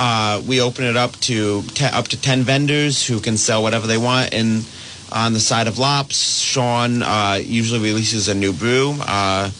[0.00, 3.88] Uh, we open it up to te- up to 10 vendors who can sell whatever
[3.88, 4.32] they want.
[4.32, 4.64] And
[5.10, 9.50] on the side of Lops, Sean uh, usually releases a new brew, uh,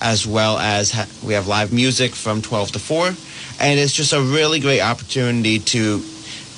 [0.00, 3.06] as well as ha- we have live music from 12 to 4.
[3.60, 6.00] And it's just a really great opportunity to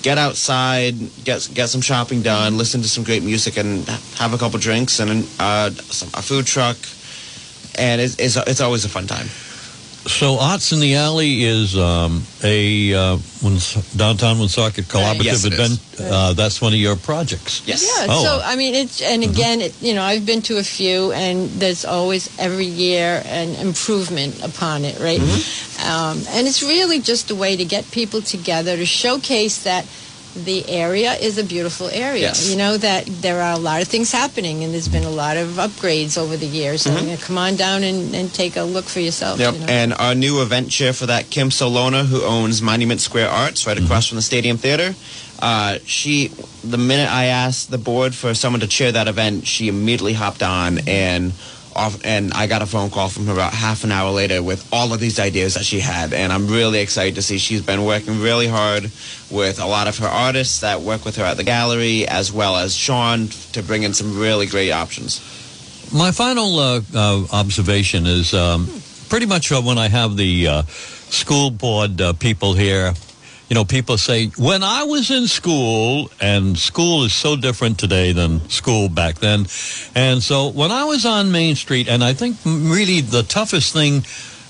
[0.03, 4.39] get outside, get get some shopping done, listen to some great music, and have a
[4.39, 6.77] couple drinks and uh, some, a food truck.
[7.79, 9.29] And it's, it's, it's always a fun time.
[10.07, 15.79] So Arts in the Alley is um, a uh, Wons- downtown Woonsocket collaborative Yes, event.
[16.01, 17.63] Uh, that's one of your projects.
[17.67, 17.83] Yes.
[17.85, 18.23] Yeah, Oh.
[18.25, 21.51] so I mean, it's and again, it, you know, I've been to a few, and
[21.51, 25.21] there's always every year an improvement upon it, right?
[25.85, 29.85] Um, and it's really just a way to get people together to showcase that
[30.35, 32.23] the area is a beautiful area.
[32.23, 32.51] Yes.
[32.51, 35.37] You know that there are a lot of things happening, and there's been a lot
[35.37, 36.83] of upgrades over the years.
[36.83, 39.39] So, you know, come on down and, and take a look for yourself.
[39.41, 39.55] Yep.
[39.55, 39.67] you know.
[39.67, 43.79] And our new event chair for that, Kim Solona, who owns Monument Square Arts right
[43.79, 44.95] across from the Stadium Theater.
[45.43, 46.29] Uh, she,
[46.63, 50.43] the minute I asked the board for someone to chair that event, she immediately hopped
[50.43, 51.33] on and
[51.77, 54.69] off, and I got a phone call from her about half an hour later with
[54.73, 57.85] all of these ideas that she had, and I'm really excited to see she's been
[57.85, 58.91] working really hard
[59.31, 62.57] with a lot of her artists that work with her at the gallery, as well
[62.57, 65.21] as Sean to bring in some really great options.
[65.93, 68.69] My final uh, uh, observation is um,
[69.09, 70.63] pretty much uh, when I have the uh,
[71.11, 72.95] school board uh, people here.
[73.51, 78.13] You know, people say, when I was in school, and school is so different today
[78.13, 79.47] than school back then.
[79.97, 84.05] And so when I was on Main Street, and I think really the toughest thing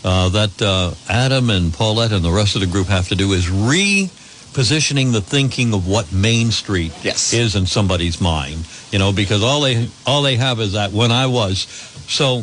[0.05, 3.33] uh, that uh, Adam and Paulette and the rest of the group have to do
[3.33, 7.33] is repositioning the thinking of what Main Street Yes.
[7.33, 8.67] is in somebody's mind.
[8.93, 11.61] You know, because all they all they have is that when I was
[12.07, 12.43] so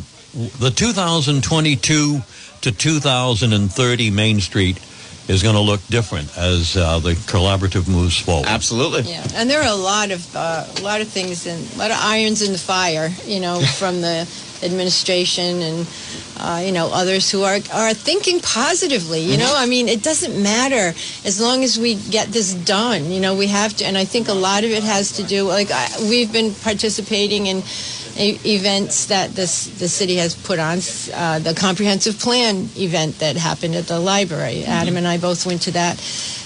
[0.60, 2.22] the 2022
[2.62, 4.80] to 2030 Main Street
[5.28, 8.48] is going to look different as uh, the collaborative moves forward.
[8.48, 9.02] Absolutely.
[9.12, 11.92] Yeah, and there are a lot of uh, a lot of things and a lot
[11.92, 14.28] of irons in the fire, you know, from the
[14.64, 15.88] administration and
[16.40, 19.22] uh, you know others who are are thinking positively.
[19.22, 23.12] You know, I mean, it doesn't matter as long as we get this done.
[23.12, 25.48] You know, we have to, and I think a lot of it has to do
[25.48, 27.64] like I, we've been participating in.
[28.20, 30.80] Events that this the city has put on,
[31.14, 34.64] uh, the comprehensive plan event that happened at the library.
[34.66, 35.98] Adam and I both went to that.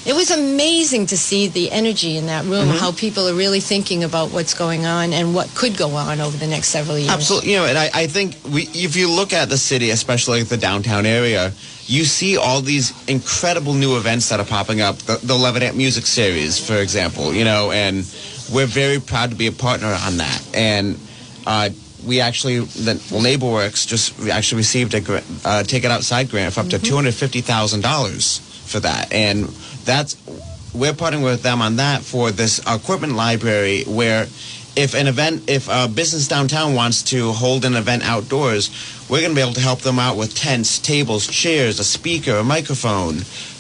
[0.04, 4.04] It was amazing to see the energy in that room, how people are really thinking
[4.04, 7.12] about what's going on and what could go on over the next several years.
[7.12, 7.52] Absolutely.
[7.52, 10.58] You know, and I, I think we, if you look at the city, especially the
[10.58, 11.54] downtown area,
[11.86, 14.98] you see all these incredible new events that are popping up.
[14.98, 17.98] The, the Music Series, for example, you know, and
[18.52, 20.42] we're very proud to be a partner on that.
[20.56, 20.98] And
[21.46, 21.70] uh,
[22.06, 26.54] we actually, the well, NeighborWorks just we actually received a uh, Take It Outside grant
[26.54, 29.12] for up to $250,000 for that.
[29.14, 29.46] And
[29.86, 30.16] that's,
[30.74, 34.28] we're partnering with them on that for this equipment library where
[34.76, 38.70] if an event, if a business downtown wants to hold an event outdoors,
[39.10, 42.38] we're going to be able to help them out with tents, tables, chairs, a speaker,
[42.38, 43.20] a microphone.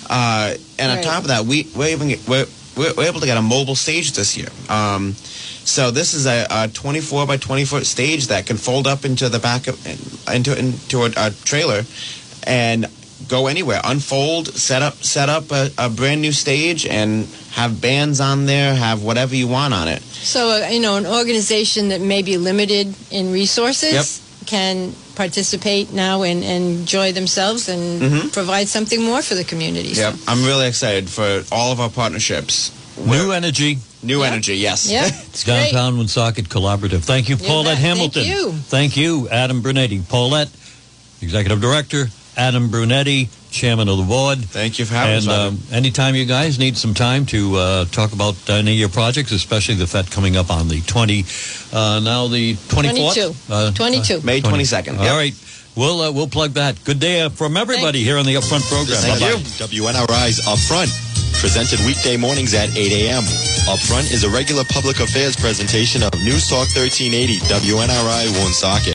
[0.09, 2.45] Uh, and on top of that, we, we're, even, we're,
[2.76, 4.49] we're, we're able to get a mobile stage this year.
[4.69, 9.05] Um, so this is a, a 24 by 20 foot stage that can fold up
[9.05, 9.86] into the back of
[10.28, 11.84] into into a, a trailer
[12.43, 12.88] and
[13.28, 13.80] go anywhere.
[13.84, 18.74] Unfold, set up set up a, a brand new stage and have bands on there,
[18.74, 20.01] have whatever you want on it.
[20.01, 23.93] So, uh, you know, an organization that may be limited in resources
[24.45, 28.31] can participate now and, and enjoy themselves and Mhm.
[28.33, 29.93] provide something more for the community.
[29.93, 32.71] So- I'm really excited for all of our partnerships.
[33.05, 34.87] New energy, New energy, yes.
[34.89, 35.71] Yeah, it's great.
[35.71, 37.03] downtown Woonsocket collaborative.
[37.03, 38.23] Thank you, You Paulette Hamilton.
[38.23, 38.51] Thank you.
[38.67, 40.01] Thank you, Adam Brunetti.
[40.09, 40.49] Paulette,
[41.21, 42.09] executive director.
[42.35, 44.39] Adam Brunetti, chairman of the board.
[44.39, 45.28] Thank you for having And us.
[45.28, 45.47] Roger.
[45.49, 49.32] um, anytime you guys need some time to uh, talk about any of your projects,
[49.32, 51.26] especially the fete coming up on the 20,
[51.74, 53.14] uh, now the 24th?
[53.14, 53.54] 22.
[53.54, 54.22] Uh, 22.
[54.22, 54.64] May 20.
[54.64, 54.97] 22nd.
[54.97, 55.14] All Yep.
[55.16, 55.34] right.
[55.76, 56.84] We'll, uh, we'll plug that.
[56.84, 58.97] Good day uh, from everybody Thank here on the Upfront program.
[58.99, 59.39] Thank Bye-bye.
[59.39, 59.84] you.
[59.84, 60.91] WNRI's Upfront,
[61.39, 63.24] presented weekday mornings at 8 a.m.
[63.72, 68.89] Upfront is a regular public affairs presentation of News Talk 1380 WNRI Woonsocket.